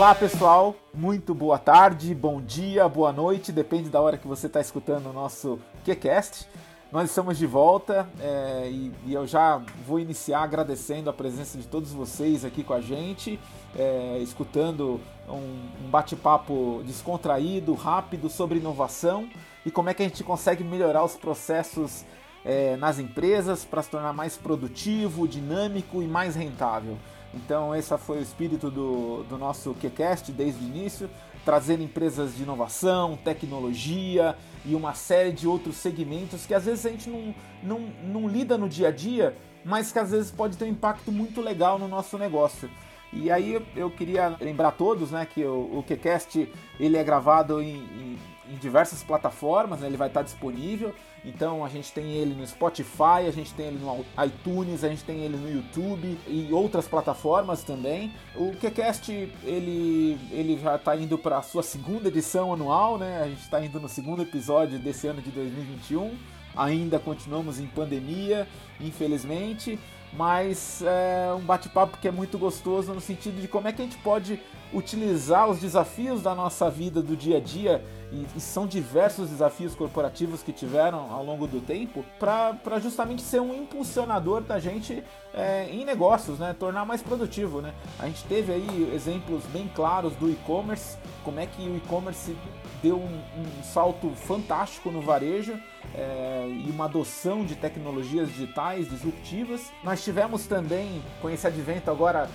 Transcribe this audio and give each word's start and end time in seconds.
Olá 0.00 0.14
pessoal, 0.14 0.74
muito 0.94 1.34
boa 1.34 1.58
tarde, 1.58 2.14
bom 2.14 2.40
dia, 2.40 2.88
boa 2.88 3.12
noite, 3.12 3.52
depende 3.52 3.90
da 3.90 4.00
hora 4.00 4.16
que 4.16 4.26
você 4.26 4.46
está 4.46 4.58
escutando 4.58 5.10
o 5.10 5.12
nosso 5.12 5.58
QCast. 5.84 6.48
Nós 6.90 7.10
estamos 7.10 7.36
de 7.36 7.44
volta 7.44 8.08
é, 8.18 8.70
e, 8.70 8.90
e, 9.04 9.12
eu 9.12 9.26
já 9.26 9.60
vou 9.86 10.00
iniciar 10.00 10.40
agradecendo 10.40 11.10
a 11.10 11.12
presença 11.12 11.58
de 11.58 11.66
todos 11.66 11.92
vocês 11.92 12.46
aqui 12.46 12.64
com 12.64 12.72
a 12.72 12.80
gente, 12.80 13.38
é, 13.76 14.16
escutando 14.22 14.98
um, 15.28 15.84
um 15.84 15.90
bate-papo 15.90 16.80
descontraído, 16.86 17.74
rápido 17.74 18.30
sobre 18.30 18.58
inovação 18.58 19.28
e 19.66 19.70
como 19.70 19.90
é 19.90 19.94
que 19.94 20.02
a 20.02 20.08
gente 20.08 20.24
consegue 20.24 20.64
melhorar 20.64 21.04
os 21.04 21.14
processos 21.14 22.06
é, 22.42 22.74
nas 22.78 22.98
empresas 22.98 23.66
para 23.66 23.82
se 23.82 23.90
tornar 23.90 24.14
mais 24.14 24.34
produtivo, 24.34 25.28
dinâmico 25.28 26.00
e 26.00 26.06
mais 26.06 26.34
rentável. 26.34 26.96
Então, 27.32 27.74
esse 27.74 27.96
foi 27.98 28.18
o 28.18 28.22
espírito 28.22 28.70
do, 28.70 29.22
do 29.24 29.38
nosso 29.38 29.74
QCast 29.74 30.32
desde 30.32 30.64
o 30.64 30.66
início, 30.66 31.08
trazer 31.44 31.80
empresas 31.80 32.34
de 32.34 32.42
inovação, 32.42 33.16
tecnologia 33.16 34.36
e 34.64 34.74
uma 34.74 34.94
série 34.94 35.32
de 35.32 35.46
outros 35.46 35.76
segmentos 35.76 36.44
que 36.44 36.52
às 36.52 36.64
vezes 36.64 36.84
a 36.84 36.90
gente 36.90 37.08
não, 37.08 37.34
não, 37.62 37.80
não 38.04 38.28
lida 38.28 38.58
no 38.58 38.68
dia 38.68 38.88
a 38.88 38.90
dia, 38.90 39.36
mas 39.64 39.92
que 39.92 39.98
às 39.98 40.10
vezes 40.10 40.30
pode 40.30 40.56
ter 40.56 40.64
um 40.64 40.68
impacto 40.68 41.12
muito 41.12 41.40
legal 41.40 41.78
no 41.78 41.86
nosso 41.86 42.18
negócio. 42.18 42.68
E 43.12 43.30
aí 43.30 43.60
eu 43.74 43.90
queria 43.90 44.36
lembrar 44.40 44.72
todos 44.72 45.10
né, 45.10 45.26
que 45.26 45.44
o, 45.44 45.78
o 45.78 45.84
QCast 45.86 46.48
ele 46.78 46.96
é 46.96 47.02
gravado 47.02 47.60
em, 47.60 47.76
em 47.76 48.18
em 48.50 48.56
diversas 48.56 49.02
plataformas, 49.02 49.80
né? 49.80 49.86
ele 49.86 49.96
vai 49.96 50.08
estar 50.08 50.22
disponível. 50.22 50.92
Então 51.24 51.64
a 51.64 51.68
gente 51.68 51.92
tem 51.92 52.14
ele 52.14 52.34
no 52.34 52.46
Spotify, 52.46 53.26
a 53.28 53.30
gente 53.30 53.54
tem 53.54 53.66
ele 53.66 53.78
no 53.78 54.04
iTunes, 54.24 54.82
a 54.82 54.88
gente 54.88 55.04
tem 55.04 55.20
ele 55.20 55.36
no 55.36 55.50
YouTube 55.50 56.18
e 56.26 56.48
outras 56.50 56.88
plataformas 56.88 57.62
também. 57.62 58.12
O 58.34 58.52
QCast 58.56 59.12
ele, 59.44 60.18
ele 60.32 60.58
já 60.58 60.76
está 60.76 60.96
indo 60.96 61.16
para 61.16 61.38
a 61.38 61.42
sua 61.42 61.62
segunda 61.62 62.08
edição 62.08 62.52
anual, 62.52 62.98
né? 62.98 63.22
A 63.22 63.28
gente 63.28 63.42
está 63.42 63.64
indo 63.64 63.78
no 63.78 63.88
segundo 63.88 64.22
episódio 64.22 64.78
desse 64.78 65.06
ano 65.06 65.22
de 65.22 65.30
2021. 65.30 66.39
Ainda 66.56 66.98
continuamos 66.98 67.60
em 67.60 67.66
pandemia, 67.66 68.46
infelizmente, 68.80 69.78
mas 70.12 70.82
é 70.82 71.32
um 71.34 71.40
bate-papo 71.40 71.98
que 71.98 72.08
é 72.08 72.10
muito 72.10 72.36
gostoso 72.38 72.92
no 72.92 73.00
sentido 73.00 73.40
de 73.40 73.46
como 73.46 73.68
é 73.68 73.72
que 73.72 73.80
a 73.80 73.84
gente 73.84 73.98
pode 73.98 74.40
utilizar 74.72 75.48
os 75.48 75.58
desafios 75.58 76.22
da 76.22 76.34
nossa 76.34 76.70
vida 76.70 77.02
do 77.02 77.16
dia 77.16 77.38
a 77.38 77.40
dia, 77.40 77.84
e, 78.12 78.26
e 78.36 78.40
são 78.40 78.66
diversos 78.66 79.30
desafios 79.30 79.74
corporativos 79.74 80.42
que 80.42 80.52
tiveram 80.52 81.12
ao 81.12 81.24
longo 81.24 81.46
do 81.46 81.60
tempo, 81.60 82.04
para 82.18 82.78
justamente 82.80 83.22
ser 83.22 83.40
um 83.40 83.54
impulsionador 83.54 84.42
da 84.42 84.58
gente 84.58 85.02
é, 85.32 85.68
em 85.70 85.84
negócios, 85.84 86.38
né? 86.38 86.54
tornar 86.58 86.84
mais 86.84 87.02
produtivo. 87.02 87.60
Né? 87.60 87.72
A 87.98 88.06
gente 88.06 88.24
teve 88.24 88.52
aí 88.52 88.92
exemplos 88.94 89.44
bem 89.46 89.70
claros 89.74 90.14
do 90.16 90.30
e-commerce, 90.30 90.96
como 91.24 91.38
é 91.38 91.46
que 91.46 91.62
o 91.62 91.76
e-commerce 91.76 92.36
deu 92.82 92.96
um, 92.96 93.20
um 93.38 93.62
salto 93.62 94.10
fantástico 94.10 94.90
no 94.90 95.00
varejo 95.00 95.58
é, 95.94 96.46
e 96.48 96.70
uma 96.70 96.84
adoção 96.84 97.44
de 97.44 97.54
tecnologias 97.54 98.28
digitais 98.28 98.88
disruptivas. 98.88 99.70
Nós 99.82 100.02
tivemos 100.02 100.46
também, 100.46 101.02
com 101.20 101.28
esse 101.28 101.46
advento 101.46 101.90
agora, 101.90 102.28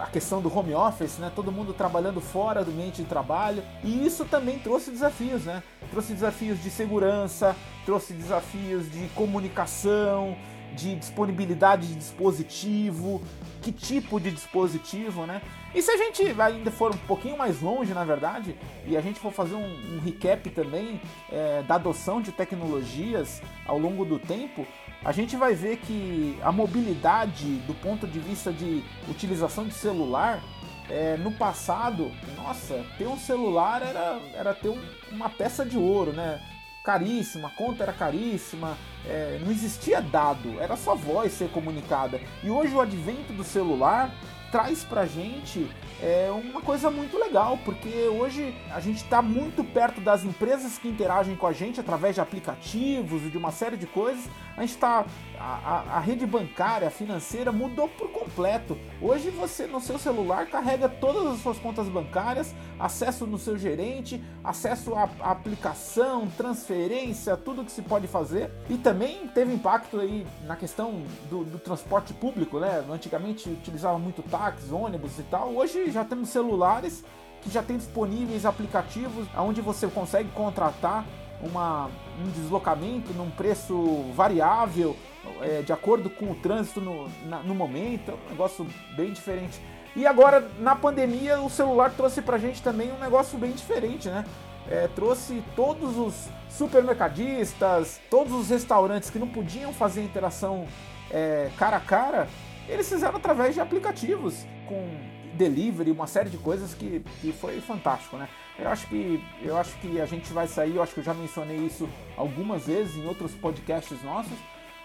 a 0.00 0.06
questão 0.06 0.40
do 0.40 0.54
home 0.54 0.74
office, 0.74 1.18
né? 1.18 1.30
todo 1.34 1.50
mundo 1.50 1.72
trabalhando 1.72 2.20
fora 2.20 2.64
do 2.64 2.70
ambiente 2.70 3.02
de 3.02 3.08
trabalho, 3.08 3.62
e 3.82 4.06
isso 4.06 4.24
também 4.24 4.58
trouxe 4.58 4.90
desafios, 4.90 5.44
né? 5.44 5.62
trouxe 5.90 6.12
desafios 6.12 6.62
de 6.62 6.70
segurança, 6.70 7.56
trouxe 7.84 8.12
desafios 8.12 8.90
de 8.90 9.08
comunicação, 9.14 10.36
de 10.78 10.94
disponibilidade 10.94 11.88
de 11.88 11.94
dispositivo, 11.96 13.20
que 13.60 13.72
tipo 13.72 14.20
de 14.20 14.30
dispositivo, 14.30 15.26
né? 15.26 15.42
E 15.74 15.82
se 15.82 15.90
a 15.90 15.96
gente 15.96 16.22
ainda 16.40 16.70
for 16.70 16.94
um 16.94 16.98
pouquinho 16.98 17.36
mais 17.36 17.60
longe, 17.60 17.92
na 17.92 18.04
verdade, 18.04 18.56
e 18.86 18.96
a 18.96 19.00
gente 19.00 19.18
for 19.18 19.32
fazer 19.32 19.56
um, 19.56 19.96
um 19.96 20.00
recap 20.00 20.48
também 20.50 21.00
é, 21.30 21.62
da 21.64 21.74
adoção 21.74 22.22
de 22.22 22.30
tecnologias 22.30 23.42
ao 23.66 23.78
longo 23.78 24.04
do 24.04 24.18
tempo, 24.18 24.64
a 25.04 25.12
gente 25.12 25.36
vai 25.36 25.54
ver 25.54 25.78
que 25.78 26.38
a 26.42 26.52
mobilidade 26.52 27.56
do 27.66 27.74
ponto 27.74 28.06
de 28.06 28.18
vista 28.20 28.52
de 28.52 28.82
utilização 29.08 29.66
de 29.66 29.74
celular 29.74 30.40
é, 30.88 31.16
no 31.16 31.32
passado, 31.32 32.10
nossa, 32.36 32.84
ter 32.96 33.06
um 33.06 33.18
celular 33.18 33.82
era, 33.82 34.20
era 34.34 34.54
ter 34.54 34.68
um, 34.68 34.82
uma 35.10 35.28
peça 35.28 35.64
de 35.64 35.76
ouro, 35.76 36.12
né? 36.12 36.40
Caríssima, 36.84 37.48
a 37.48 37.50
conta 37.50 37.82
era 37.82 37.92
caríssima, 37.92 38.76
é, 39.06 39.38
não 39.42 39.50
existia 39.50 40.00
dado, 40.00 40.60
era 40.60 40.76
só 40.76 40.94
voz 40.94 41.32
ser 41.32 41.50
comunicada. 41.50 42.20
E 42.42 42.50
hoje 42.50 42.74
o 42.74 42.80
advento 42.80 43.32
do 43.32 43.44
celular 43.44 44.10
traz 44.50 44.82
pra 44.84 45.04
gente 45.04 45.68
é 46.00 46.30
uma 46.30 46.60
coisa 46.60 46.90
muito 46.90 47.18
legal, 47.18 47.58
porque 47.64 47.88
hoje 48.08 48.54
a 48.70 48.78
gente 48.78 48.98
está 48.98 49.20
muito 49.20 49.64
perto 49.64 50.00
das 50.00 50.24
empresas 50.24 50.78
que 50.78 50.88
interagem 50.88 51.34
com 51.34 51.46
a 51.46 51.52
gente 51.52 51.80
através 51.80 52.14
de 52.14 52.20
aplicativos 52.20 53.22
e 53.24 53.30
de 53.30 53.36
uma 53.36 53.50
série 53.50 53.76
de 53.76 53.86
coisas. 53.86 54.24
A 54.56 54.60
gente 54.60 54.70
está. 54.70 55.04
A, 55.40 55.96
a, 55.96 56.00
rede 56.00 56.26
bancária, 56.26 56.90
financeira 56.90 57.52
mudou 57.52 57.88
por 57.88 58.10
completo. 58.10 58.76
Hoje 59.00 59.30
você 59.30 59.66
no 59.66 59.80
seu 59.80 59.98
celular 59.98 60.46
carrega 60.46 60.88
todas 60.88 61.26
as 61.32 61.40
suas 61.40 61.58
contas 61.58 61.88
bancárias, 61.88 62.52
acesso 62.78 63.26
no 63.26 63.38
seu 63.38 63.56
gerente, 63.56 64.22
acesso 64.42 64.94
à, 64.94 65.08
à 65.20 65.30
aplicação, 65.30 66.26
transferência, 66.36 67.36
tudo 67.36 67.64
que 67.64 67.70
se 67.70 67.82
pode 67.82 68.08
fazer. 68.08 68.50
E 68.68 68.76
também 68.76 69.28
teve 69.28 69.54
impacto 69.54 70.00
aí 70.00 70.26
na 70.44 70.56
questão 70.56 71.02
do, 71.30 71.44
do 71.44 71.58
transporte 71.58 72.12
público, 72.12 72.58
né? 72.58 72.84
Antigamente 72.90 73.48
utilizava 73.48 73.98
muito 73.98 74.22
táxi, 74.22 74.72
ônibus 74.72 75.18
e 75.18 75.22
tal. 75.22 75.54
Hoje 75.54 75.90
já 75.90 76.04
temos 76.04 76.30
celulares 76.30 77.04
que 77.42 77.50
já 77.50 77.62
tem 77.62 77.76
disponíveis 77.76 78.44
aplicativos 78.44 79.26
onde 79.36 79.60
você 79.60 79.86
consegue 79.86 80.28
contratar 80.30 81.04
uma, 81.40 81.90
um 82.20 82.30
deslocamento 82.30 83.12
num 83.12 83.30
preço 83.30 84.04
variável, 84.14 84.96
é, 85.40 85.62
de 85.62 85.72
acordo 85.72 86.10
com 86.10 86.30
o 86.30 86.34
trânsito 86.34 86.80
no, 86.80 87.08
na, 87.26 87.40
no 87.40 87.54
momento, 87.54 88.10
é 88.10 88.14
um 88.14 88.30
negócio 88.30 88.66
bem 88.96 89.12
diferente. 89.12 89.60
E 89.96 90.06
agora, 90.06 90.48
na 90.58 90.76
pandemia, 90.76 91.40
o 91.40 91.50
celular 91.50 91.90
trouxe 91.90 92.22
pra 92.22 92.38
gente 92.38 92.62
também 92.62 92.92
um 92.92 92.98
negócio 92.98 93.38
bem 93.38 93.52
diferente, 93.52 94.08
né? 94.08 94.24
É, 94.70 94.86
trouxe 94.94 95.42
todos 95.56 95.96
os 95.96 96.28
supermercadistas, 96.50 98.00
todos 98.10 98.32
os 98.32 98.50
restaurantes 98.50 99.08
que 99.08 99.18
não 99.18 99.28
podiam 99.28 99.72
fazer 99.72 100.02
interação 100.02 100.66
é, 101.10 101.50
cara 101.56 101.78
a 101.78 101.80
cara, 101.80 102.28
eles 102.68 102.88
fizeram 102.88 103.16
através 103.16 103.54
de 103.54 103.60
aplicativos 103.60 104.44
com 104.66 104.88
delivery, 105.34 105.90
uma 105.90 106.06
série 106.06 106.28
de 106.28 106.36
coisas 106.36 106.74
que, 106.74 107.02
que 107.20 107.32
foi 107.32 107.60
fantástico, 107.60 108.16
né? 108.16 108.28
Eu 108.58 108.68
acho 108.68 108.88
que 108.88 109.22
eu 109.40 109.56
acho 109.56 109.76
que 109.78 110.00
a 110.00 110.06
gente 110.06 110.32
vai 110.32 110.48
sair, 110.48 110.74
eu 110.74 110.82
acho 110.82 110.92
que 110.92 111.00
eu 111.00 111.04
já 111.04 111.14
mencionei 111.14 111.56
isso 111.58 111.88
algumas 112.16 112.66
vezes 112.66 112.96
em 112.96 113.06
outros 113.06 113.32
podcasts 113.32 114.02
nossos. 114.02 114.36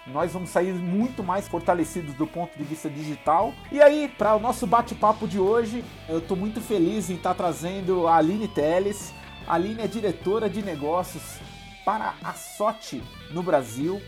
Nós 0.05 0.33
vamos 0.33 0.49
sair 0.49 0.73
muito 0.73 1.23
mais 1.23 1.47
fortalecidos 1.47 2.13
do 2.15 2.27
ponto 2.27 2.57
de 2.57 2.63
vista 2.63 2.89
digital. 2.89 3.53
E 3.71 3.81
aí, 3.81 4.13
para 4.17 4.35
o 4.35 4.39
nosso 4.39 4.67
bate-papo 4.67 5.27
de 5.27 5.39
hoje, 5.39 5.83
eu 6.09 6.19
estou 6.19 6.35
muito 6.35 6.59
feliz 6.59 7.09
em 7.09 7.15
estar 7.15 7.29
tá 7.29 7.35
trazendo 7.35 8.05
a 8.05 8.17
Aline 8.17 8.47
Teles. 8.47 9.13
A 9.47 9.55
Aline 9.55 9.81
é 9.81 9.87
diretora 9.87 10.49
de 10.49 10.61
negócios 10.61 11.39
para 11.85 12.15
a 12.21 12.33
SOT 12.33 13.01
no 13.31 13.41
Brasil. 13.41 14.01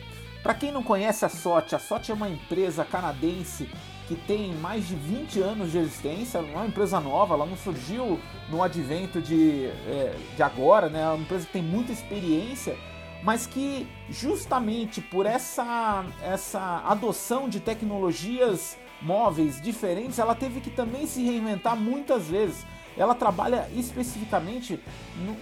Para 0.43 0.53
quem 0.53 0.71
não 0.71 0.83
conhece 0.83 1.25
a 1.25 1.29
SOT, 1.29 1.73
a 1.73 1.79
SOT 1.79 2.11
é 2.11 2.13
uma 2.13 2.29
empresa 2.29 2.85
canadense 2.85 3.69
que 4.07 4.15
tem 4.15 4.53
mais 4.55 4.87
de 4.87 4.95
20 4.95 5.39
anos 5.39 5.71
de 5.71 5.77
existência, 5.77 6.41
não 6.41 6.49
é 6.49 6.55
uma 6.57 6.67
empresa 6.67 6.99
nova, 6.99 7.33
ela 7.33 7.45
não 7.45 7.57
surgiu 7.57 8.19
no 8.49 8.61
advento 8.61 9.21
de, 9.21 9.65
é, 9.87 10.15
de 10.35 10.43
agora, 10.43 10.89
né? 10.89 11.01
É 11.01 11.07
uma 11.07 11.17
empresa 11.17 11.45
que 11.45 11.53
tem 11.53 11.63
muita 11.63 11.91
experiência, 11.91 12.77
mas 13.23 13.47
que 13.47 13.87
justamente 14.09 15.01
por 15.01 15.25
essa, 15.25 16.05
essa 16.21 16.83
adoção 16.85 17.49
de 17.49 17.59
tecnologias 17.59 18.77
móveis 19.01 19.59
diferentes, 19.61 20.19
ela 20.19 20.35
teve 20.35 20.61
que 20.61 20.69
também 20.69 21.07
se 21.07 21.23
reinventar 21.23 21.75
muitas 21.75 22.27
vezes. 22.27 22.65
Ela 22.97 23.13
trabalha 23.13 23.67
especificamente 23.75 24.79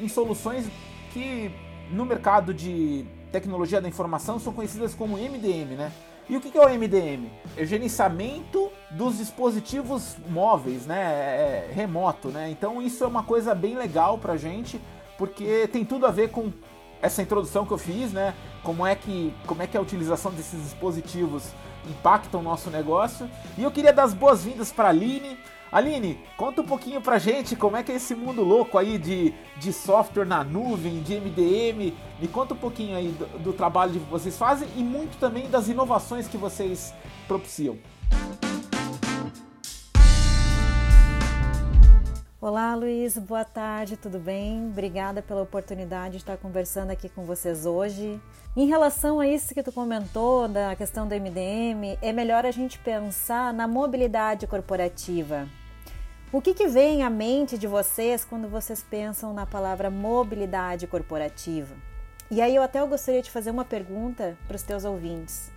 em 0.02 0.08
soluções 0.08 0.68
que 1.12 1.52
no 1.92 2.06
mercado 2.06 2.54
de 2.54 3.06
tecnologia 3.34 3.82
da 3.82 3.90
informação 3.90 4.40
são 4.40 4.54
conhecidas 4.54 4.94
como 4.94 5.18
MDM, 5.18 5.76
né? 5.76 5.92
E 6.30 6.38
o 6.38 6.40
que 6.40 6.56
é 6.56 6.62
o 6.62 6.70
MDM? 6.70 7.30
É 7.58 7.64
o 7.64 7.66
gerenciamento 7.66 8.72
dos 8.92 9.18
dispositivos 9.18 10.16
móveis, 10.30 10.86
né? 10.86 11.02
É, 11.02 11.68
é 11.70 11.74
remoto, 11.74 12.30
né? 12.30 12.50
Então 12.50 12.82
isso 12.82 13.04
é 13.04 13.08
uma 13.08 13.24
coisa 13.24 13.56
bem 13.56 13.76
legal 13.76 14.20
pra 14.20 14.38
gente, 14.38 14.80
porque 15.18 15.68
tem 15.68 15.84
tudo 15.84 16.06
a 16.06 16.12
ver 16.12 16.30
com 16.30 16.54
essa 17.02 17.22
introdução 17.22 17.66
que 17.66 17.74
eu 17.74 17.78
fiz, 17.78 18.14
né? 18.14 18.36
Como 18.62 18.86
é 18.86 18.96
que, 18.96 19.34
como 19.48 19.64
é 19.64 19.68
que 19.68 19.76
a 19.76 19.82
utilização 19.82 20.32
desses 20.32 20.62
dispositivos 20.62 21.52
impacta 21.90 22.38
o 22.38 22.42
nosso 22.42 22.70
negócio. 22.70 23.30
E 23.58 23.64
eu 23.64 23.72
queria 23.72 23.92
dar 23.92 24.04
as 24.04 24.14
boas-vindas 24.14 24.72
para 24.72 24.86
a 24.86 24.90
Aline. 24.90 25.38
Aline, 25.74 26.20
conta 26.38 26.62
um 26.62 26.66
pouquinho 26.66 27.02
pra 27.02 27.18
gente 27.18 27.56
como 27.56 27.76
é 27.76 27.82
que 27.82 27.92
é 27.92 27.96
esse 27.96 28.14
mundo 28.14 28.44
louco 28.44 28.78
aí 28.78 29.00
de, 29.00 29.34
de 29.58 29.74
software 29.74 30.24
na 30.24 30.44
nuvem, 30.44 31.02
de 31.02 31.20
MDM. 31.20 31.92
Me 32.20 32.28
conta 32.28 32.54
um 32.54 32.58
pouquinho 32.58 32.96
aí 32.96 33.08
do, 33.08 33.40
do 33.40 33.54
trabalho 33.54 33.94
que 33.94 34.00
vocês 34.02 34.38
fazem 34.38 34.70
e 34.78 34.84
muito 34.84 35.18
também 35.18 35.50
das 35.50 35.68
inovações 35.70 36.28
que 36.28 36.38
vocês 36.38 36.94
propiciam. 37.28 37.80
Olá, 42.40 42.76
Luiz, 42.76 43.18
boa 43.18 43.44
tarde, 43.44 43.98
tudo 43.98 44.20
bem? 44.20 44.68
Obrigada 44.68 45.24
pela 45.24 45.42
oportunidade 45.42 46.12
de 46.12 46.18
estar 46.18 46.38
conversando 46.38 46.92
aqui 46.92 47.10
com 47.10 47.26
vocês 47.26 47.66
hoje. 47.66 48.22
Em 48.56 48.68
relação 48.68 49.20
a 49.20 49.28
isso 49.28 49.56
que 49.56 49.64
tu 49.64 49.72
comentou, 49.72 50.48
da 50.48 50.76
questão 50.76 51.08
do 51.08 51.16
MDM, 51.16 51.98
é 52.00 52.14
melhor 52.14 52.46
a 52.46 52.52
gente 52.52 52.78
pensar 52.78 53.52
na 53.52 53.68
mobilidade 53.68 54.46
corporativa. 54.46 55.48
O 56.34 56.42
que, 56.42 56.56
que 56.56 56.68
vem 56.68 57.04
à 57.04 57.12
mente 57.12 57.60
de 57.60 57.68
vocês 57.68 58.26
quando 58.26 58.50
vocês 58.50 58.82
pensam 58.82 59.36
na 59.36 59.46
palavra 59.46 59.92
mobilidade 59.92 60.88
corporativa? 60.88 61.76
E 62.32 62.42
aí 62.42 62.56
eu 62.56 62.64
até 62.64 62.84
gostaria 62.84 63.22
de 63.22 63.30
fazer 63.30 63.52
uma 63.52 63.64
pergunta 63.64 64.36
para 64.48 64.56
os 64.56 64.64
teus 64.64 64.84
ouvintes. 64.84 65.52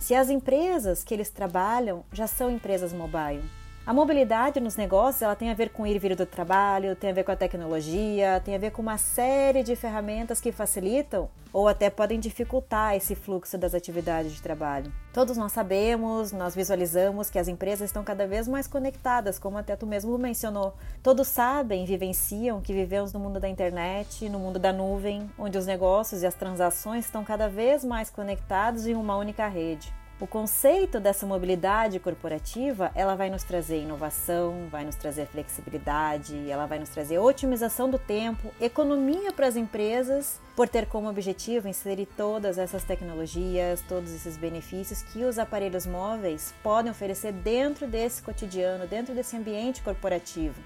Se 0.00 0.16
as 0.16 0.28
empresas 0.28 1.04
que 1.04 1.14
eles 1.14 1.30
trabalham 1.30 2.04
já 2.12 2.26
são 2.26 2.50
empresas 2.50 2.92
mobile, 2.92 3.44
a 3.86 3.94
mobilidade 3.94 4.58
nos 4.58 4.74
negócios 4.74 5.22
ela 5.22 5.36
tem 5.36 5.48
a 5.48 5.54
ver 5.54 5.70
com 5.70 5.86
ir 5.86 5.94
e 5.94 5.98
vir 6.00 6.16
do 6.16 6.26
trabalho, 6.26 6.96
tem 6.96 7.10
a 7.10 7.12
ver 7.12 7.22
com 7.22 7.30
a 7.30 7.36
tecnologia, 7.36 8.42
tem 8.44 8.56
a 8.56 8.58
ver 8.58 8.72
com 8.72 8.82
uma 8.82 8.98
série 8.98 9.62
de 9.62 9.76
ferramentas 9.76 10.40
que 10.40 10.50
facilitam 10.50 11.28
ou 11.52 11.68
até 11.68 11.88
podem 11.88 12.18
dificultar 12.18 12.96
esse 12.96 13.14
fluxo 13.14 13.56
das 13.56 13.74
atividades 13.74 14.32
de 14.32 14.42
trabalho. 14.42 14.92
Todos 15.12 15.36
nós 15.36 15.52
sabemos, 15.52 16.32
nós 16.32 16.52
visualizamos 16.52 17.30
que 17.30 17.38
as 17.38 17.46
empresas 17.46 17.88
estão 17.88 18.02
cada 18.02 18.26
vez 18.26 18.48
mais 18.48 18.66
conectadas, 18.66 19.38
como 19.38 19.56
até 19.56 19.76
tu 19.76 19.86
mesmo 19.86 20.18
mencionou. 20.18 20.74
Todos 21.00 21.28
sabem, 21.28 21.86
vivenciam 21.86 22.60
que 22.60 22.72
vivemos 22.72 23.12
no 23.12 23.20
mundo 23.20 23.38
da 23.38 23.48
internet, 23.48 24.28
no 24.28 24.40
mundo 24.40 24.58
da 24.58 24.72
nuvem, 24.72 25.30
onde 25.38 25.56
os 25.56 25.64
negócios 25.64 26.24
e 26.24 26.26
as 26.26 26.34
transações 26.34 27.04
estão 27.04 27.22
cada 27.22 27.48
vez 27.48 27.84
mais 27.84 28.10
conectados 28.10 28.84
em 28.84 28.94
uma 28.94 29.16
única 29.16 29.46
rede. 29.46 29.94
O 30.18 30.26
conceito 30.26 30.98
dessa 30.98 31.26
mobilidade 31.26 32.00
corporativa, 32.00 32.90
ela 32.94 33.14
vai 33.14 33.28
nos 33.28 33.42
trazer 33.42 33.82
inovação, 33.82 34.66
vai 34.70 34.82
nos 34.82 34.96
trazer 34.96 35.26
flexibilidade, 35.26 36.50
ela 36.50 36.64
vai 36.64 36.78
nos 36.78 36.88
trazer 36.88 37.18
otimização 37.18 37.90
do 37.90 37.98
tempo, 37.98 38.50
economia 38.58 39.30
para 39.30 39.46
as 39.46 39.56
empresas, 39.56 40.40
por 40.56 40.70
ter 40.70 40.86
como 40.86 41.10
objetivo 41.10 41.68
inserir 41.68 42.06
todas 42.16 42.56
essas 42.56 42.82
tecnologias, 42.82 43.82
todos 43.86 44.10
esses 44.10 44.38
benefícios 44.38 45.02
que 45.02 45.22
os 45.22 45.38
aparelhos 45.38 45.84
móveis 45.84 46.54
podem 46.62 46.90
oferecer 46.90 47.32
dentro 47.32 47.86
desse 47.86 48.22
cotidiano, 48.22 48.86
dentro 48.86 49.14
desse 49.14 49.36
ambiente 49.36 49.82
corporativo. 49.82 50.58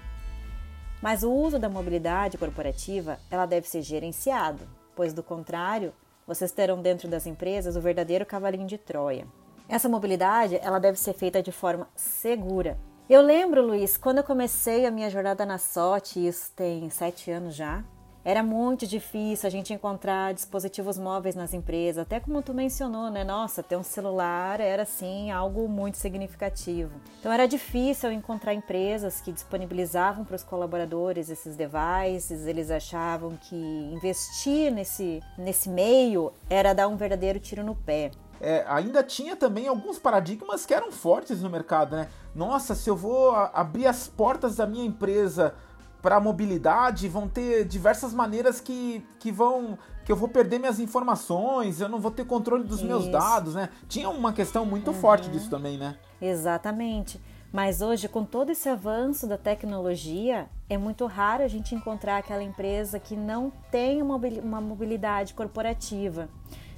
Mas 1.01 1.23
o 1.23 1.29
uso 1.29 1.59
da 1.59 1.67
mobilidade 1.67 2.37
corporativa, 2.37 3.19
ela 3.29 3.45
deve 3.45 3.67
ser 3.67 3.81
gerenciado, 3.81 4.65
pois 4.95 5.11
do 5.11 5.21
contrário, 5.21 5.93
vocês 6.25 6.53
terão 6.53 6.81
dentro 6.81 7.09
das 7.09 7.25
empresas 7.25 7.75
o 7.75 7.81
verdadeiro 7.81 8.25
cavalinho 8.25 8.65
de 8.65 8.77
Troia. 8.77 9.27
Essa 9.67 9.89
mobilidade, 9.89 10.59
ela 10.61 10.79
deve 10.79 10.99
ser 10.99 11.13
feita 11.13 11.41
de 11.41 11.51
forma 11.51 11.87
segura. 11.95 12.77
Eu 13.09 13.21
lembro, 13.21 13.65
Luiz, 13.65 13.97
quando 13.97 14.19
eu 14.19 14.23
comecei 14.23 14.85
a 14.85 14.91
minha 14.91 15.09
jornada 15.09 15.45
na 15.45 15.57
SOT, 15.57 16.27
isso 16.27 16.51
tem 16.55 16.89
sete 16.89 17.29
anos 17.29 17.55
já, 17.55 17.83
era 18.23 18.43
muito 18.43 18.85
difícil 18.85 19.47
a 19.47 19.49
gente 19.49 19.73
encontrar 19.73 20.33
dispositivos 20.33 20.97
móveis 20.97 21.33
nas 21.33 21.55
empresas, 21.55 22.03
até 22.03 22.19
como 22.19 22.41
tu 22.43 22.53
mencionou, 22.53 23.09
né? 23.09 23.23
Nossa, 23.23 23.63
ter 23.63 23.75
um 23.75 23.83
celular 23.83 24.59
era 24.59 24.83
assim 24.83 25.31
algo 25.31 25.67
muito 25.67 25.97
significativo. 25.97 26.91
Então 27.19 27.31
era 27.31 27.47
difícil 27.47 28.11
encontrar 28.11 28.53
empresas 28.53 29.21
que 29.21 29.31
disponibilizavam 29.31 30.23
para 30.23 30.35
os 30.35 30.43
colaboradores 30.43 31.31
esses 31.31 31.55
devices, 31.55 32.45
eles 32.45 32.69
achavam 32.69 33.37
que 33.37 33.55
investir 33.55 34.71
nesse, 34.71 35.19
nesse 35.35 35.67
meio 35.67 36.31
era 36.47 36.73
dar 36.73 36.87
um 36.87 36.95
verdadeiro 36.95 37.39
tiro 37.39 37.63
no 37.63 37.75
pé 37.75 38.11
é, 38.41 38.65
ainda 38.67 39.03
tinha 39.03 39.35
também 39.35 39.67
alguns 39.67 39.99
paradigmas 39.99 40.65
que 40.65 40.73
eram 40.73 40.91
fortes 40.91 41.41
no 41.41 41.49
mercado, 41.49 41.95
né? 41.95 42.07
Nossa, 42.33 42.73
se 42.73 42.89
eu 42.89 42.95
vou 42.95 43.35
abrir 43.35 43.85
as 43.85 44.07
portas 44.07 44.55
da 44.55 44.65
minha 44.65 44.83
empresa 44.83 45.53
para 46.01 46.19
mobilidade, 46.19 47.07
vão 47.07 47.27
ter 47.27 47.63
diversas 47.65 48.13
maneiras 48.13 48.59
que, 48.59 49.05
que 49.19 49.31
vão 49.31 49.77
que 50.03 50.11
eu 50.11 50.15
vou 50.15 50.27
perder 50.27 50.57
minhas 50.57 50.79
informações, 50.79 51.79
eu 51.79 51.87
não 51.87 51.99
vou 51.99 52.09
ter 52.09 52.25
controle 52.25 52.63
dos 52.63 52.79
Isso. 52.79 52.87
meus 52.87 53.07
dados, 53.07 53.53
né? 53.53 53.69
Tinha 53.87 54.09
uma 54.09 54.33
questão 54.33 54.65
muito 54.65 54.87
uhum. 54.87 54.97
forte 54.99 55.29
disso 55.29 55.47
também, 55.47 55.77
né? 55.77 55.95
Exatamente. 56.19 57.21
Mas 57.53 57.81
hoje, 57.81 58.07
com 58.07 58.25
todo 58.25 58.49
esse 58.49 58.67
avanço 58.67 59.27
da 59.27 59.37
tecnologia, 59.37 60.49
é 60.67 60.77
muito 60.77 61.05
raro 61.05 61.43
a 61.43 61.47
gente 61.47 61.75
encontrar 61.75 62.17
aquela 62.17 62.41
empresa 62.41 62.99
que 62.99 63.15
não 63.15 63.51
tem 63.69 64.01
uma 64.01 64.59
mobilidade 64.59 65.35
corporativa 65.35 66.27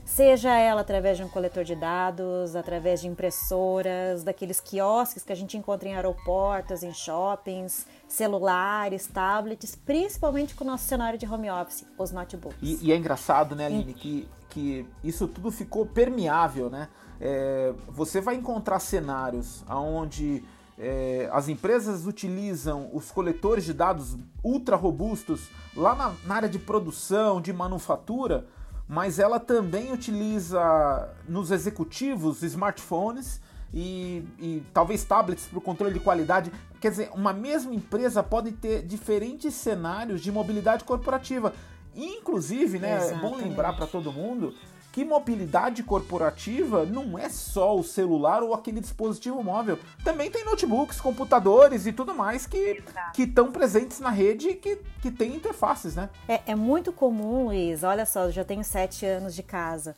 seja 0.06 0.58
ela 0.58 0.82
através 0.82 1.18
de 1.18 1.24
um 1.24 1.28
coletor 1.28 1.64
de 1.64 1.76
dados, 1.76 2.56
através 2.56 3.02
de 3.02 3.08
impressoras, 3.08 4.24
daqueles 4.24 4.60
quiosques 4.60 5.24
que 5.24 5.32
a 5.32 5.36
gente 5.36 5.58
encontra 5.58 5.88
em 5.90 5.96
aeroportos, 5.96 6.84
em 6.84 6.94
shoppings, 6.94 7.88
celulares, 8.08 9.08
tablets, 9.08 9.76
principalmente 9.76 10.56
com 10.56 10.64
o 10.64 10.68
nosso 10.68 10.86
cenário 10.86 11.18
de 11.18 11.26
home 11.26 11.50
office, 11.50 11.86
os 11.98 12.12
notebooks. 12.12 12.58
E, 12.62 12.88
e 12.88 12.92
é 12.92 12.96
engraçado, 12.96 13.56
né, 13.56 13.66
Aline, 13.66 13.94
que, 13.94 14.28
que 14.50 14.86
isso 15.04 15.28
tudo 15.28 15.52
ficou 15.52 15.86
permeável, 15.86 16.70
né? 16.70 16.90
É, 17.20 17.74
você 17.88 18.20
vai 18.20 18.36
encontrar 18.36 18.80
cenários 18.80 19.64
onde 19.70 20.44
é, 20.78 21.30
as 21.32 21.48
empresas 21.48 22.06
utilizam 22.06 22.90
os 22.92 23.12
coletores 23.12 23.64
de 23.64 23.74
dados 23.74 24.18
ultra 24.44 24.76
robustos 24.76 25.50
lá 25.76 25.96
na, 25.96 26.14
na 26.26 26.36
área 26.36 26.50
de 26.50 26.60
produção, 26.60 27.40
de 27.40 27.54
manufatura, 27.54 28.46
mas 28.88 29.20
ela 29.20 29.40
também 29.40 29.92
utiliza 29.92 31.10
nos 31.28 31.52
executivos 31.52 32.44
smartphones 32.44 33.42
e, 33.74 34.24
e 34.40 34.64
talvez 34.74 35.04
tablets 35.04 35.46
para 35.46 35.58
o 35.58 35.62
controle 35.62 35.94
de 35.94 36.00
qualidade. 36.00 36.52
Quer 36.80 36.92
dizer, 36.92 37.10
uma 37.14 37.34
mesma 37.34 37.74
empresa 37.74 38.22
pode 38.22 38.52
ter 38.52 38.84
diferentes 38.84 39.54
cenários 39.54 40.22
de 40.22 40.32
mobilidade 40.32 40.84
corporativa. 40.84 41.54
Inclusive, 41.96 42.80
né, 42.80 42.98
Exatamente. 42.98 43.26
é 43.26 43.30
bom 43.30 43.36
lembrar 43.38 43.74
para 43.74 43.88
todo 43.88 44.12
mundo 44.12 44.54
que 44.94 45.04
mobilidade 45.04 45.82
corporativa 45.82 46.86
não 46.86 47.18
é 47.18 47.28
só 47.28 47.76
o 47.76 47.84
celular 47.84 48.44
ou 48.44 48.54
aquele 48.54 48.80
dispositivo 48.80 49.44
móvel. 49.44 49.80
Também 50.04 50.30
tem 50.30 50.46
notebooks, 50.46 51.02
computadores 51.02 51.88
e 51.88 51.92
tudo 51.92 52.14
mais 52.14 52.46
que 52.46 52.84
estão 53.18 53.52
presentes 53.52 54.00
na 54.00 54.12
rede 54.12 54.50
e 54.50 54.54
que, 54.54 54.78
que 55.02 55.10
tem 55.10 55.36
interfaces, 55.36 55.96
né? 55.96 56.12
É, 56.28 56.42
é 56.46 56.56
muito 56.56 56.94
comum, 56.94 57.46
Luiz. 57.46 57.84
Olha 57.84 58.06
só, 58.06 58.26
eu 58.26 58.32
já 58.32 58.46
tenho 58.46 58.64
sete 58.64 59.04
anos 59.04 59.34
de 59.34 59.42
casa. 59.42 59.96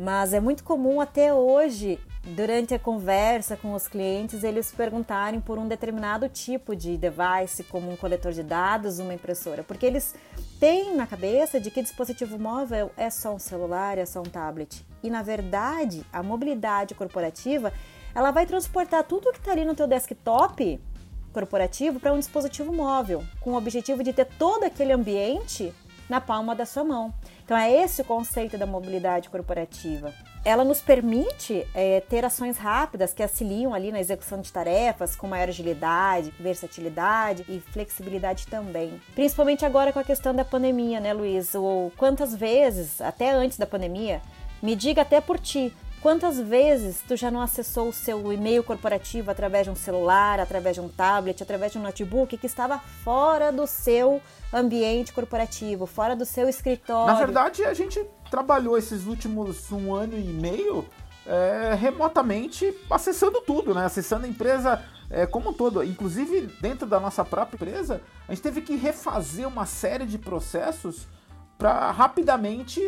Mas 0.00 0.32
é 0.32 0.38
muito 0.38 0.62
comum 0.62 1.00
até 1.00 1.34
hoje, 1.34 1.98
durante 2.22 2.72
a 2.72 2.78
conversa 2.78 3.56
com 3.56 3.74
os 3.74 3.88
clientes, 3.88 4.44
eles 4.44 4.70
perguntarem 4.70 5.40
por 5.40 5.58
um 5.58 5.66
determinado 5.66 6.28
tipo 6.28 6.76
de 6.76 6.96
device, 6.96 7.64
como 7.64 7.90
um 7.90 7.96
coletor 7.96 8.30
de 8.30 8.44
dados, 8.44 9.00
uma 9.00 9.12
impressora, 9.12 9.64
porque 9.64 9.84
eles 9.84 10.14
têm 10.60 10.94
na 10.94 11.04
cabeça 11.04 11.58
de 11.58 11.68
que 11.68 11.82
dispositivo 11.82 12.38
móvel 12.38 12.92
é 12.96 13.10
só 13.10 13.34
um 13.34 13.40
celular, 13.40 13.98
é 13.98 14.06
só 14.06 14.20
um 14.20 14.30
tablet. 14.30 14.86
E 15.02 15.10
na 15.10 15.20
verdade, 15.20 16.06
a 16.12 16.22
mobilidade 16.22 16.94
corporativa, 16.94 17.72
ela 18.14 18.30
vai 18.30 18.46
transportar 18.46 19.02
tudo 19.02 19.32
que 19.32 19.38
está 19.38 19.50
ali 19.50 19.64
no 19.64 19.74
teu 19.74 19.88
desktop 19.88 20.80
corporativo 21.32 21.98
para 21.98 22.12
um 22.12 22.20
dispositivo 22.20 22.72
móvel, 22.72 23.24
com 23.40 23.50
o 23.50 23.56
objetivo 23.56 24.04
de 24.04 24.12
ter 24.12 24.26
todo 24.26 24.62
aquele 24.62 24.92
ambiente 24.92 25.74
na 26.08 26.20
palma 26.20 26.54
da 26.54 26.64
sua 26.64 26.84
mão. 26.84 27.12
Então 27.48 27.56
é 27.56 27.82
esse 27.82 28.02
o 28.02 28.04
conceito 28.04 28.58
da 28.58 28.66
mobilidade 28.66 29.30
corporativa. 29.30 30.12
Ela 30.44 30.64
nos 30.64 30.82
permite 30.82 31.66
é, 31.74 31.98
ter 32.02 32.22
ações 32.22 32.58
rápidas 32.58 33.14
que 33.14 33.22
auxiliam 33.22 33.72
ali 33.72 33.90
na 33.90 33.98
execução 33.98 34.42
de 34.42 34.52
tarefas 34.52 35.16
com 35.16 35.26
maior 35.26 35.48
agilidade, 35.48 36.30
versatilidade 36.38 37.46
e 37.48 37.58
flexibilidade 37.58 38.46
também. 38.48 39.00
Principalmente 39.14 39.64
agora 39.64 39.94
com 39.94 39.98
a 39.98 40.04
questão 40.04 40.34
da 40.34 40.44
pandemia, 40.44 41.00
né, 41.00 41.14
Luiz? 41.14 41.54
Ou 41.54 41.90
quantas 41.96 42.34
vezes, 42.34 43.00
até 43.00 43.30
antes 43.30 43.56
da 43.56 43.66
pandemia, 43.66 44.20
me 44.62 44.76
diga 44.76 45.00
até 45.00 45.18
por 45.18 45.38
ti, 45.38 45.74
Quantas 46.00 46.38
vezes 46.38 47.02
tu 47.06 47.16
já 47.16 47.28
não 47.28 47.40
acessou 47.40 47.88
o 47.88 47.92
seu 47.92 48.32
e-mail 48.32 48.62
corporativo 48.62 49.30
através 49.30 49.64
de 49.64 49.70
um 49.70 49.74
celular, 49.74 50.38
através 50.38 50.76
de 50.76 50.80
um 50.80 50.88
tablet, 50.88 51.42
através 51.42 51.72
de 51.72 51.78
um 51.78 51.82
notebook 51.82 52.36
que 52.36 52.46
estava 52.46 52.78
fora 53.02 53.50
do 53.50 53.66
seu 53.66 54.22
ambiente 54.52 55.12
corporativo, 55.12 55.86
fora 55.86 56.14
do 56.14 56.24
seu 56.24 56.48
escritório? 56.48 57.12
Na 57.12 57.18
verdade, 57.18 57.64
a 57.64 57.74
gente 57.74 58.00
trabalhou 58.30 58.78
esses 58.78 59.06
últimos 59.06 59.72
um 59.72 59.92
ano 59.92 60.16
e 60.16 60.22
meio 60.22 60.86
é, 61.26 61.74
remotamente, 61.74 62.72
acessando 62.88 63.40
tudo, 63.40 63.74
né? 63.74 63.84
Acessando 63.84 64.24
a 64.24 64.28
empresa 64.28 64.80
é, 65.10 65.26
como 65.26 65.50
um 65.50 65.52
todo. 65.52 65.82
Inclusive, 65.82 66.46
dentro 66.60 66.86
da 66.86 67.00
nossa 67.00 67.24
própria 67.24 67.56
empresa, 67.56 68.00
a 68.28 68.32
gente 68.32 68.42
teve 68.42 68.60
que 68.60 68.76
refazer 68.76 69.48
uma 69.48 69.66
série 69.66 70.06
de 70.06 70.16
processos 70.16 71.08
para 71.58 71.90
rapidamente 71.90 72.80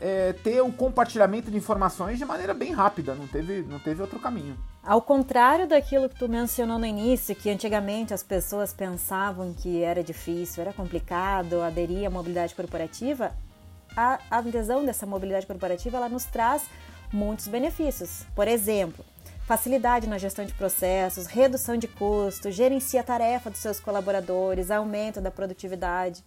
é, 0.00 0.32
ter 0.32 0.60
o 0.60 0.72
compartilhamento 0.72 1.50
de 1.50 1.56
informações 1.56 2.18
de 2.18 2.24
maneira 2.24 2.54
bem 2.54 2.72
rápida, 2.72 3.14
não 3.14 3.26
teve, 3.26 3.62
não 3.62 3.78
teve 3.78 4.00
outro 4.00 4.18
caminho. 4.18 4.56
Ao 4.82 5.02
contrário 5.02 5.66
daquilo 5.66 6.08
que 6.08 6.18
tu 6.18 6.28
mencionou 6.28 6.78
no 6.78 6.86
início, 6.86 7.34
que 7.34 7.50
antigamente 7.50 8.14
as 8.14 8.22
pessoas 8.22 8.72
pensavam 8.72 9.52
que 9.52 9.82
era 9.82 10.02
difícil, 10.02 10.62
era 10.62 10.72
complicado 10.72 11.60
aderir 11.60 12.06
à 12.06 12.10
mobilidade 12.10 12.54
corporativa, 12.54 13.32
a 13.96 14.18
adesão 14.30 14.84
dessa 14.84 15.04
mobilidade 15.04 15.46
corporativa 15.46 15.96
ela 15.96 16.08
nos 16.08 16.24
traz 16.24 16.64
muitos 17.12 17.48
benefícios. 17.48 18.24
Por 18.34 18.46
exemplo, 18.46 19.04
facilidade 19.44 20.08
na 20.08 20.18
gestão 20.18 20.44
de 20.44 20.54
processos, 20.54 21.26
redução 21.26 21.76
de 21.76 21.88
custos, 21.88 22.54
gerencia 22.54 23.00
a 23.00 23.04
tarefa 23.04 23.50
dos 23.50 23.60
seus 23.60 23.80
colaboradores, 23.80 24.70
aumento 24.70 25.20
da 25.20 25.30
produtividade. 25.30 26.22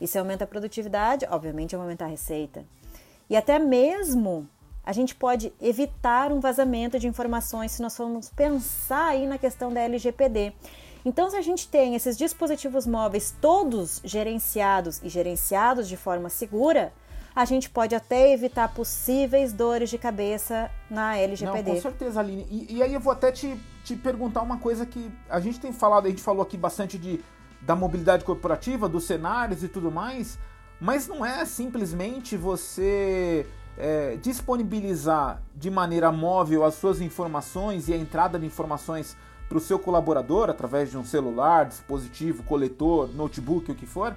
E 0.00 0.06
se 0.06 0.18
aumenta 0.18 0.44
a 0.44 0.46
produtividade, 0.46 1.26
obviamente 1.30 1.74
aumenta 1.74 2.04
a 2.04 2.08
receita. 2.08 2.64
E 3.28 3.36
até 3.36 3.58
mesmo 3.58 4.48
a 4.84 4.92
gente 4.92 5.14
pode 5.14 5.52
evitar 5.60 6.30
um 6.30 6.38
vazamento 6.38 6.98
de 6.98 7.08
informações 7.08 7.72
se 7.72 7.82
nós 7.82 7.96
formos 7.96 8.28
pensar 8.30 9.08
aí 9.08 9.26
na 9.26 9.36
questão 9.36 9.72
da 9.72 9.80
LGPD. 9.80 10.52
Então, 11.04 11.28
se 11.30 11.36
a 11.36 11.40
gente 11.40 11.68
tem 11.68 11.94
esses 11.94 12.16
dispositivos 12.16 12.86
móveis 12.86 13.34
todos 13.40 14.00
gerenciados 14.04 15.00
e 15.02 15.08
gerenciados 15.08 15.88
de 15.88 15.96
forma 15.96 16.28
segura, 16.28 16.92
a 17.34 17.44
gente 17.44 17.68
pode 17.68 17.94
até 17.94 18.32
evitar 18.32 18.72
possíveis 18.72 19.52
dores 19.52 19.90
de 19.90 19.98
cabeça 19.98 20.70
na 20.90 21.18
LGPD. 21.18 21.68
Não, 21.68 21.74
com 21.76 21.82
certeza, 21.82 22.18
Aline. 22.18 22.46
E, 22.50 22.76
e 22.76 22.82
aí 22.82 22.94
eu 22.94 23.00
vou 23.00 23.12
até 23.12 23.30
te, 23.30 23.56
te 23.84 23.94
perguntar 23.94 24.42
uma 24.42 24.58
coisa 24.58 24.86
que 24.86 25.10
a 25.28 25.38
gente 25.38 25.60
tem 25.60 25.72
falado, 25.72 26.06
a 26.06 26.08
gente 26.08 26.22
falou 26.22 26.42
aqui 26.42 26.56
bastante 26.56 26.96
de, 26.96 27.20
da 27.60 27.76
mobilidade 27.76 28.24
corporativa, 28.24 28.88
dos 28.88 29.04
cenários 29.04 29.62
e 29.62 29.68
tudo 29.68 29.92
mais, 29.92 30.38
mas 30.80 31.06
não 31.06 31.24
é 31.24 31.44
simplesmente 31.44 32.36
você 32.36 33.46
é, 33.76 34.16
disponibilizar 34.16 35.42
de 35.54 35.70
maneira 35.70 36.10
móvel 36.12 36.64
as 36.64 36.74
suas 36.74 37.00
informações 37.00 37.88
e 37.88 37.94
a 37.94 37.96
entrada 37.96 38.38
de 38.38 38.46
informações 38.46 39.16
para 39.48 39.58
o 39.58 39.60
seu 39.60 39.78
colaborador 39.78 40.50
através 40.50 40.90
de 40.90 40.98
um 40.98 41.04
celular, 41.04 41.66
dispositivo, 41.66 42.42
coletor, 42.42 43.08
notebook, 43.14 43.70
o 43.70 43.74
que 43.74 43.86
for 43.86 44.14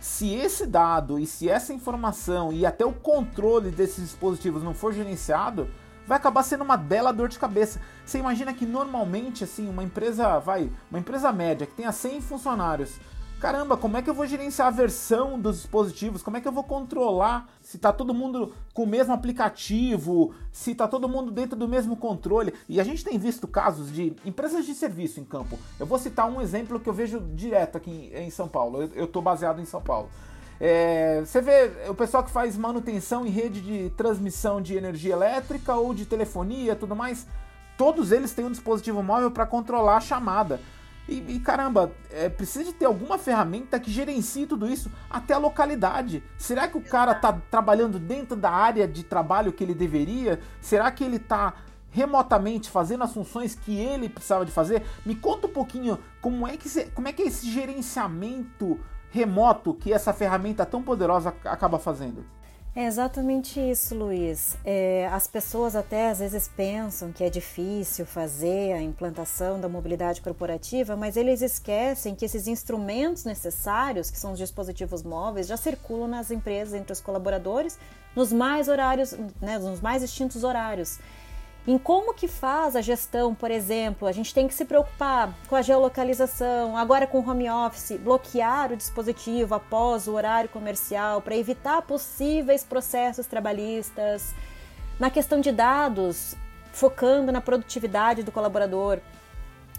se 0.00 0.34
esse 0.34 0.66
dado 0.66 1.18
e 1.18 1.26
se 1.26 1.48
essa 1.48 1.72
informação 1.72 2.52
e 2.52 2.66
até 2.66 2.84
o 2.84 2.92
controle 2.92 3.70
desses 3.70 4.04
dispositivos 4.04 4.62
não 4.62 4.74
for 4.74 4.92
gerenciado, 4.92 5.68
vai 6.06 6.16
acabar 6.16 6.42
sendo 6.42 6.62
uma 6.62 6.76
bela 6.76 7.12
dor 7.12 7.28
de 7.28 7.38
cabeça. 7.38 7.80
Você 8.04 8.18
imagina 8.18 8.52
que 8.52 8.66
normalmente 8.66 9.42
assim, 9.42 9.68
uma 9.68 9.82
empresa, 9.82 10.38
vai, 10.38 10.70
uma 10.90 11.00
empresa 11.00 11.32
média 11.32 11.66
que 11.66 11.74
tenha 11.74 11.90
100 11.92 12.20
funcionários, 12.20 13.00
caramba, 13.40 13.76
como 13.76 13.96
é 13.96 14.02
que 14.02 14.08
eu 14.08 14.14
vou 14.14 14.26
gerenciar 14.26 14.68
a 14.68 14.70
versão 14.70 15.38
dos 15.38 15.56
dispositivos? 15.56 16.22
Como 16.22 16.36
é 16.36 16.40
que 16.40 16.48
eu 16.48 16.52
vou 16.52 16.64
controlar 16.64 17.48
se 17.60 17.76
está 17.76 17.92
todo 17.92 18.14
mundo 18.14 18.54
com 18.72 18.84
o 18.84 18.86
mesmo 18.86 19.12
aplicativo, 19.12 20.34
se 20.50 20.72
está 20.72 20.88
todo 20.88 21.08
mundo 21.08 21.30
dentro 21.30 21.56
do 21.56 21.68
mesmo 21.68 21.96
controle? 21.96 22.54
E 22.68 22.80
a 22.80 22.84
gente 22.84 23.04
tem 23.04 23.18
visto 23.18 23.46
casos 23.46 23.92
de 23.92 24.14
empresas 24.24 24.64
de 24.64 24.74
serviço 24.74 25.20
em 25.20 25.24
campo. 25.24 25.58
Eu 25.78 25.86
vou 25.86 25.98
citar 25.98 26.30
um 26.30 26.40
exemplo 26.40 26.80
que 26.80 26.88
eu 26.88 26.94
vejo 26.94 27.20
direto 27.34 27.76
aqui 27.76 28.10
em 28.14 28.30
São 28.30 28.48
Paulo. 28.48 28.82
Eu 28.94 29.04
estou 29.04 29.22
baseado 29.22 29.60
em 29.60 29.66
São 29.66 29.82
Paulo. 29.82 30.08
É, 30.58 31.20
você 31.20 31.40
vê 31.42 31.70
o 31.88 31.94
pessoal 31.94 32.24
que 32.24 32.30
faz 32.30 32.56
manutenção 32.56 33.26
em 33.26 33.30
rede 33.30 33.60
de 33.60 33.90
transmissão 33.90 34.60
de 34.60 34.74
energia 34.74 35.12
elétrica 35.12 35.74
ou 35.74 35.92
de 35.92 36.06
telefonia 36.06 36.74
tudo 36.74 36.96
mais, 36.96 37.26
todos 37.76 38.10
eles 38.10 38.32
têm 38.32 38.46
um 38.46 38.50
dispositivo 38.50 39.02
móvel 39.02 39.30
para 39.30 39.44
controlar 39.44 39.98
a 39.98 40.00
chamada. 40.00 40.58
E, 41.08 41.36
e 41.36 41.40
caramba, 41.40 41.92
é, 42.10 42.28
precisa 42.28 42.64
de 42.64 42.72
ter 42.72 42.84
alguma 42.84 43.16
ferramenta 43.18 43.78
que 43.78 43.90
gerencie 43.90 44.46
tudo 44.46 44.68
isso 44.68 44.90
até 45.08 45.34
a 45.34 45.38
localidade. 45.38 46.22
Será 46.36 46.66
que 46.66 46.76
o 46.76 46.82
cara 46.82 47.12
está 47.12 47.32
trabalhando 47.32 47.98
dentro 47.98 48.36
da 48.36 48.50
área 48.50 48.88
de 48.88 49.04
trabalho 49.04 49.52
que 49.52 49.62
ele 49.62 49.74
deveria? 49.74 50.40
Será 50.60 50.90
que 50.90 51.04
ele 51.04 51.16
está 51.16 51.54
remotamente 51.90 52.68
fazendo 52.68 53.04
as 53.04 53.12
funções 53.12 53.54
que 53.54 53.78
ele 53.78 54.08
precisava 54.08 54.44
de 54.44 54.52
fazer? 54.52 54.82
Me 55.04 55.14
conta 55.14 55.46
um 55.46 55.52
pouquinho 55.52 55.98
como 56.20 56.46
é 56.46 56.56
que, 56.56 56.68
como 56.90 57.08
é, 57.08 57.12
que 57.12 57.22
é 57.22 57.26
esse 57.26 57.50
gerenciamento 57.50 58.78
remoto 59.10 59.72
que 59.72 59.92
essa 59.92 60.12
ferramenta 60.12 60.66
tão 60.66 60.82
poderosa 60.82 61.34
acaba 61.44 61.78
fazendo. 61.78 62.24
É 62.78 62.84
exatamente 62.84 63.58
isso, 63.58 63.94
Luiz. 63.94 64.54
É, 64.62 65.08
as 65.10 65.26
pessoas 65.26 65.74
até 65.74 66.10
às 66.10 66.18
vezes 66.18 66.46
pensam 66.46 67.10
que 67.10 67.24
é 67.24 67.30
difícil 67.30 68.04
fazer 68.04 68.74
a 68.74 68.82
implantação 68.82 69.58
da 69.58 69.66
mobilidade 69.66 70.20
corporativa, 70.20 70.94
mas 70.94 71.16
eles 71.16 71.40
esquecem 71.40 72.14
que 72.14 72.26
esses 72.26 72.46
instrumentos 72.46 73.24
necessários, 73.24 74.10
que 74.10 74.18
são 74.18 74.32
os 74.32 74.38
dispositivos 74.38 75.02
móveis, 75.02 75.46
já 75.46 75.56
circulam 75.56 76.06
nas 76.06 76.30
empresas 76.30 76.74
entre 76.74 76.92
os 76.92 77.00
colaboradores 77.00 77.78
nos 78.14 78.30
mais 78.30 78.68
horários, 78.68 79.12
né, 79.40 79.58
nos 79.58 79.80
mais 79.80 80.02
distintos 80.02 80.44
horários 80.44 80.98
em 81.66 81.76
como 81.76 82.14
que 82.14 82.28
faz 82.28 82.76
a 82.76 82.80
gestão, 82.80 83.34
por 83.34 83.50
exemplo, 83.50 84.06
a 84.06 84.12
gente 84.12 84.32
tem 84.32 84.46
que 84.46 84.54
se 84.54 84.64
preocupar 84.64 85.34
com 85.48 85.56
a 85.56 85.62
geolocalização, 85.62 86.76
agora 86.76 87.08
com 87.08 87.18
o 87.18 87.28
home 87.28 87.50
office, 87.50 87.98
bloquear 87.98 88.72
o 88.72 88.76
dispositivo 88.76 89.54
após 89.54 90.06
o 90.06 90.12
horário 90.12 90.48
comercial 90.48 91.20
para 91.20 91.36
evitar 91.36 91.82
possíveis 91.82 92.62
processos 92.62 93.26
trabalhistas. 93.26 94.32
Na 94.98 95.10
questão 95.10 95.40
de 95.40 95.50
dados, 95.50 96.36
focando 96.72 97.32
na 97.32 97.40
produtividade 97.40 98.22
do 98.22 98.30
colaborador, 98.30 99.00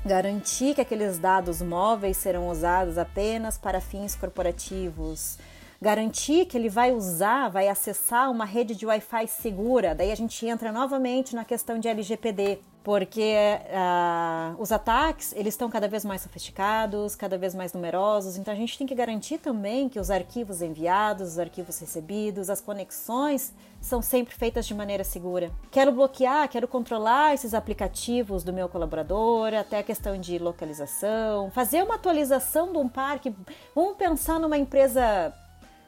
garantir 0.06 0.76
que 0.76 0.82
aqueles 0.82 1.18
dados 1.18 1.62
móveis 1.62 2.18
serão 2.18 2.50
usados 2.50 2.98
apenas 2.98 3.58
para 3.58 3.80
fins 3.80 4.14
corporativos 4.14 5.38
garantir 5.82 6.46
que 6.46 6.58
ele 6.58 6.70
vai 6.70 6.92
usar, 6.92 7.50
vai 7.50 7.68
acessar 7.68 8.32
uma 8.32 8.46
rede 8.46 8.76
de 8.76 8.86
Wi-Fi 8.86 9.28
segura. 9.28 9.94
Daí 9.94 10.12
a 10.12 10.16
gente 10.16 10.46
entra 10.46 10.72
novamente 10.72 11.36
na 11.36 11.46
questão 11.46 11.80
de 11.80 11.88
LGPD, 11.88 12.60
porque 12.84 13.36
uh, 13.68 14.62
os 14.62 14.72
ataques 14.72 15.34
eles 15.36 15.54
estão 15.54 15.70
cada 15.70 15.88
vez 15.88 16.06
mais 16.06 16.22
sofisticados, 16.22 17.16
cada 17.16 17.38
vez 17.38 17.54
mais 17.54 17.74
numerosos. 17.74 18.38
Então 18.38 18.54
a 18.54 18.58
gente 18.58 18.78
tem 18.78 18.88
que 18.88 18.96
garantir 18.96 19.38
também 19.38 19.90
que 19.90 20.00
os 20.00 20.10
arquivos 20.10 20.62
enviados, 20.62 21.34
os 21.34 21.40
arquivos 21.40 21.78
recebidos, 21.80 22.50
as 22.50 22.62
conexões 22.62 23.54
são 23.80 24.02
sempre 24.02 24.34
feitas 24.34 24.66
de 24.66 24.74
maneira 24.74 25.04
segura. 25.04 25.52
Quero 25.70 25.92
bloquear, 25.92 26.50
quero 26.50 26.68
controlar 26.68 27.34
esses 27.34 27.54
aplicativos 27.54 28.44
do 28.44 28.52
meu 28.52 28.68
colaborador, 28.68 29.54
até 29.54 29.80
a 29.80 29.84
questão 29.84 30.18
de 30.18 30.40
localização, 30.40 31.52
fazer 31.52 31.84
uma 31.84 31.96
atualização 31.96 32.72
de 32.72 32.78
um 32.80 32.88
parque. 32.88 33.36
Vamos 33.76 33.98
pensar 33.98 34.40
numa 34.40 34.58
empresa 34.58 35.34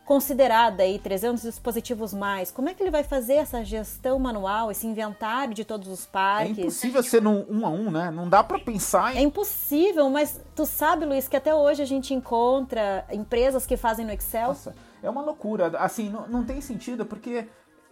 considerada 0.09 0.81
aí 0.81 0.97
300 0.97 1.43
dispositivos 1.43 2.15
mais, 2.15 2.49
como 2.49 2.67
é 2.67 2.73
que 2.73 2.81
ele 2.81 2.89
vai 2.89 3.03
fazer 3.03 3.33
essa 3.33 3.63
gestão 3.63 4.17
manual, 4.17 4.71
esse 4.71 4.87
inventário 4.87 5.53
de 5.53 5.63
todos 5.63 5.87
os 5.87 6.07
parques? 6.07 6.57
É 6.57 6.61
impossível 6.61 7.03
ser 7.03 7.21
num 7.21 7.45
um 7.47 7.63
a 7.63 7.69
um, 7.69 7.91
né? 7.91 8.09
Não 8.09 8.27
dá 8.27 8.43
para 8.43 8.57
pensar 8.57 9.13
em... 9.13 9.19
É 9.19 9.21
impossível, 9.21 10.09
mas 10.09 10.41
tu 10.55 10.65
sabe, 10.65 11.05
Luiz, 11.05 11.27
que 11.27 11.37
até 11.37 11.53
hoje 11.53 11.83
a 11.83 11.85
gente 11.85 12.11
encontra 12.11 13.05
empresas 13.11 13.67
que 13.67 13.77
fazem 13.77 14.03
no 14.03 14.11
Excel? 14.11 14.47
Nossa, 14.47 14.75
é 15.03 15.07
uma 15.07 15.21
loucura. 15.21 15.77
Assim, 15.77 16.09
não, 16.09 16.27
não 16.27 16.43
tem 16.43 16.59
sentido, 16.59 17.05
porque 17.05 17.47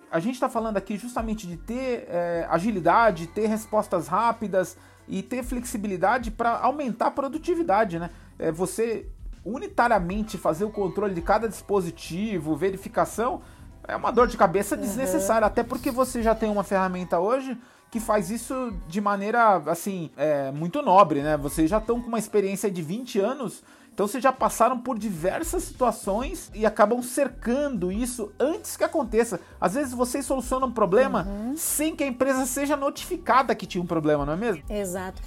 a 0.10 0.20
gente 0.20 0.34
está 0.34 0.50
falando 0.50 0.78
aqui 0.78 0.98
justamente 0.98 1.46
de 1.46 1.56
ter 1.56 2.08
é, 2.10 2.48
agilidade, 2.50 3.28
ter 3.28 3.46
respostas 3.46 4.08
rápidas 4.08 4.76
e 5.08 5.22
ter 5.22 5.44
flexibilidade 5.44 6.32
para 6.32 6.58
aumentar 6.58 7.08
a 7.08 7.12
produtividade, 7.12 8.00
né? 8.00 8.10
É, 8.40 8.52
você 8.52 9.06
unitariamente 9.48 10.38
fazer 10.38 10.66
o 10.66 10.70
controle 10.70 11.14
de 11.14 11.22
cada 11.22 11.48
dispositivo, 11.48 12.56
verificação, 12.56 13.42
é 13.88 13.96
uma 13.96 14.12
dor 14.12 14.28
de 14.28 14.36
cabeça 14.36 14.76
uhum. 14.76 14.82
desnecessária, 14.82 15.48
até 15.48 15.64
porque 15.64 15.90
você 15.90 16.22
já 16.22 16.36
tem 16.36 16.50
uma 16.50 16.64
ferramenta 16.64 17.20
hoje 17.20 17.58
que 17.90 18.00
faz 18.02 18.30
isso 18.30 18.74
de 18.88 19.00
maneira, 19.00 19.64
assim, 19.66 20.12
é, 20.18 20.52
muito 20.52 20.82
nobre, 20.82 21.22
né? 21.22 21.38
Vocês 21.38 21.70
já 21.70 21.78
estão 21.78 22.02
com 22.02 22.10
uma 22.10 22.20
experiência 22.20 22.70
de 22.70 22.82
20 22.82 23.20
anos, 23.20 23.64
então 23.94 24.06
vocês 24.06 24.22
já 24.22 24.32
passaram 24.32 24.78
por 24.78 25.00
diversas 25.00 25.64
situações 25.64 26.52
e 26.54 26.66
acabam 26.66 27.02
cercando 27.02 27.90
isso 27.90 28.32
antes 28.38 28.76
que 28.76 28.84
aconteça. 28.84 29.40
Às 29.60 29.76
vezes 29.76 29.94
vocês 29.94 30.26
solucionam 30.26 30.68
um 30.68 30.72
problema 30.72 31.26
uhum. 31.26 31.56
sem 31.56 31.96
que 31.96 32.04
a 32.04 32.08
empresa 32.08 32.46
seja 32.46 32.76
notificada 32.76 33.56
que 33.56 33.66
tinha 33.66 33.82
um 33.82 33.88
problema, 33.88 34.26
não 34.26 34.34
é 34.34 34.38
mesmo? 34.38 34.64
Exato. 34.70 35.22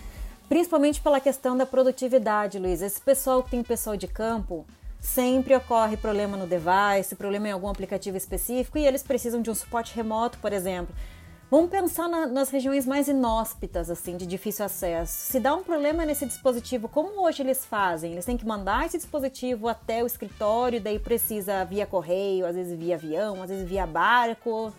Principalmente 0.50 1.00
pela 1.00 1.20
questão 1.20 1.56
da 1.56 1.64
produtividade, 1.64 2.58
Luiz. 2.58 2.82
Esse 2.82 3.00
pessoal 3.00 3.40
que 3.40 3.52
tem 3.52 3.62
pessoal 3.62 3.96
de 3.96 4.08
campo, 4.08 4.66
sempre 4.98 5.54
ocorre 5.54 5.96
problema 5.96 6.36
no 6.36 6.44
device, 6.44 7.14
problema 7.14 7.46
em 7.46 7.52
algum 7.52 7.68
aplicativo 7.68 8.16
específico 8.16 8.76
e 8.76 8.84
eles 8.84 9.00
precisam 9.00 9.40
de 9.40 9.48
um 9.48 9.54
suporte 9.54 9.94
remoto, 9.94 10.38
por 10.38 10.52
exemplo. 10.52 10.92
Vamos 11.48 11.70
pensar 11.70 12.08
na, 12.08 12.26
nas 12.26 12.50
regiões 12.50 12.84
mais 12.84 13.06
inóspitas, 13.06 13.88
assim, 13.88 14.16
de 14.16 14.26
difícil 14.26 14.64
acesso. 14.64 15.12
Se 15.30 15.38
dá 15.38 15.54
um 15.54 15.62
problema 15.62 16.04
nesse 16.04 16.26
dispositivo, 16.26 16.88
como 16.88 17.24
hoje 17.24 17.44
eles 17.44 17.64
fazem? 17.64 18.10
Eles 18.10 18.24
têm 18.24 18.36
que 18.36 18.44
mandar 18.44 18.86
esse 18.86 18.96
dispositivo 18.96 19.68
até 19.68 20.02
o 20.02 20.06
escritório, 20.06 20.80
daí 20.80 20.98
precisa 20.98 21.64
via 21.64 21.86
correio, 21.86 22.44
às 22.44 22.56
vezes 22.56 22.76
via 22.76 22.96
avião, 22.96 23.40
às 23.40 23.50
vezes 23.50 23.68
via 23.68 23.86
barco. 23.86 24.72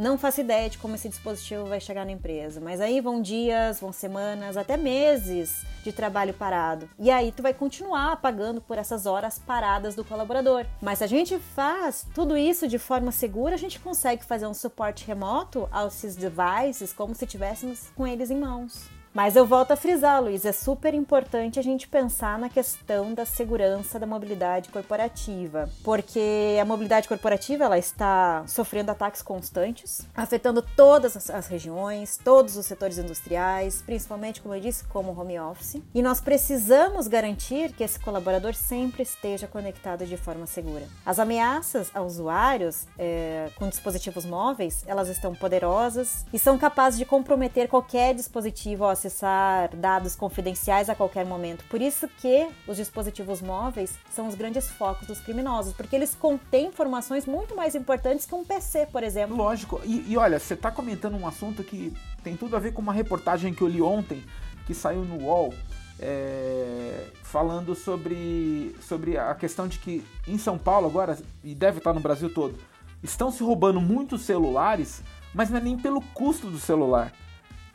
Não 0.00 0.16
faço 0.16 0.40
ideia 0.40 0.70
de 0.70 0.78
como 0.78 0.94
esse 0.94 1.10
dispositivo 1.10 1.66
vai 1.66 1.78
chegar 1.78 2.06
na 2.06 2.12
empresa, 2.12 2.58
mas 2.58 2.80
aí 2.80 3.02
vão 3.02 3.20
dias, 3.20 3.80
vão 3.80 3.92
semanas, 3.92 4.56
até 4.56 4.74
meses 4.74 5.62
de 5.84 5.92
trabalho 5.92 6.32
parado. 6.32 6.88
E 6.98 7.10
aí 7.10 7.30
tu 7.30 7.42
vai 7.42 7.52
continuar 7.52 8.16
pagando 8.16 8.62
por 8.62 8.78
essas 8.78 9.04
horas 9.04 9.38
paradas 9.38 9.94
do 9.94 10.02
colaborador. 10.02 10.64
Mas 10.80 11.00
se 11.00 11.04
a 11.04 11.06
gente 11.06 11.38
faz 11.38 12.06
tudo 12.14 12.34
isso 12.34 12.66
de 12.66 12.78
forma 12.78 13.12
segura, 13.12 13.54
a 13.54 13.58
gente 13.58 13.78
consegue 13.78 14.24
fazer 14.24 14.46
um 14.46 14.54
suporte 14.54 15.04
remoto 15.06 15.68
aos 15.70 16.00
devices 16.16 16.94
como 16.94 17.14
se 17.14 17.26
tivéssemos 17.26 17.90
com 17.94 18.06
eles 18.06 18.30
em 18.30 18.40
mãos. 18.40 18.88
Mas 19.12 19.34
eu 19.34 19.44
volto 19.44 19.72
a 19.72 19.76
frisar, 19.76 20.22
Luiz, 20.22 20.44
é 20.44 20.52
super 20.52 20.94
importante 20.94 21.58
a 21.58 21.62
gente 21.62 21.88
pensar 21.88 22.38
na 22.38 22.48
questão 22.48 23.12
da 23.12 23.24
segurança 23.24 23.98
da 23.98 24.06
mobilidade 24.06 24.68
corporativa, 24.68 25.68
porque 25.82 26.56
a 26.60 26.64
mobilidade 26.64 27.08
corporativa 27.08 27.64
ela 27.64 27.76
está 27.76 28.44
sofrendo 28.46 28.92
ataques 28.92 29.20
constantes, 29.20 30.06
afetando 30.14 30.62
todas 30.62 31.28
as, 31.28 31.48
regiões, 31.48 32.20
todos 32.22 32.56
os 32.56 32.66
setores 32.66 32.98
industriais, 32.98 33.82
principalmente, 33.82 34.40
como 34.40 34.54
eu 34.54 34.60
disse, 34.60 34.84
como 34.84 35.18
home 35.18 35.40
office. 35.40 35.82
E 35.92 36.00
nós 36.02 36.20
precisamos 36.20 37.08
garantir 37.08 37.72
que 37.72 37.82
esse 37.82 37.98
colaborador 37.98 38.54
sempre 38.54 39.02
esteja 39.02 39.48
conectado 39.48 40.06
de 40.06 40.16
forma 40.16 40.46
segura. 40.46 40.86
As 41.04 41.18
ameaças 41.18 41.90
a 41.92 42.00
usuários 42.00 42.86
é, 42.96 43.50
com 43.56 43.68
dispositivos 43.68 44.24
móveis, 44.24 44.84
elas 44.86 45.08
estão 45.08 45.34
poderosas 45.34 46.24
e 46.32 46.38
são 46.38 46.56
capazes 46.56 46.96
de 46.96 47.04
comprometer 47.04 47.66
qualquer 47.66 48.14
dispositivo 48.14 48.84
acessar 49.00 49.74
dados 49.74 50.14
confidenciais 50.14 50.88
a 50.90 50.94
qualquer 50.94 51.24
momento. 51.24 51.64
Por 51.64 51.80
isso 51.80 52.06
que 52.20 52.48
os 52.66 52.76
dispositivos 52.76 53.40
móveis 53.40 53.98
são 54.10 54.28
os 54.28 54.34
grandes 54.34 54.70
focos 54.70 55.06
dos 55.06 55.20
criminosos, 55.20 55.72
porque 55.72 55.96
eles 55.96 56.14
contêm 56.14 56.66
informações 56.66 57.26
muito 57.26 57.56
mais 57.56 57.74
importantes 57.74 58.26
que 58.26 58.34
um 58.34 58.44
PC, 58.44 58.86
por 58.86 59.02
exemplo. 59.02 59.36
Lógico. 59.36 59.80
E, 59.84 60.12
e 60.12 60.16
olha, 60.16 60.38
você 60.38 60.54
está 60.54 60.70
comentando 60.70 61.16
um 61.16 61.26
assunto 61.26 61.64
que 61.64 61.92
tem 62.22 62.36
tudo 62.36 62.56
a 62.56 62.58
ver 62.58 62.72
com 62.72 62.82
uma 62.82 62.92
reportagem 62.92 63.54
que 63.54 63.62
eu 63.62 63.68
li 63.68 63.80
ontem, 63.80 64.22
que 64.66 64.74
saiu 64.74 65.04
no 65.04 65.24
UOL, 65.24 65.54
é, 65.98 67.06
falando 67.22 67.74
sobre, 67.74 68.76
sobre 68.80 69.16
a 69.16 69.34
questão 69.34 69.66
de 69.66 69.78
que 69.78 70.04
em 70.26 70.38
São 70.38 70.58
Paulo 70.58 70.86
agora, 70.86 71.18
e 71.42 71.54
deve 71.54 71.78
estar 71.78 71.92
no 71.92 72.00
Brasil 72.00 72.32
todo, 72.32 72.58
estão 73.02 73.30
se 73.30 73.42
roubando 73.42 73.80
muitos 73.80 74.22
celulares, 74.22 75.02
mas 75.34 75.48
não 75.48 75.58
é 75.58 75.60
nem 75.60 75.78
pelo 75.78 76.00
custo 76.14 76.50
do 76.50 76.58
celular. 76.58 77.12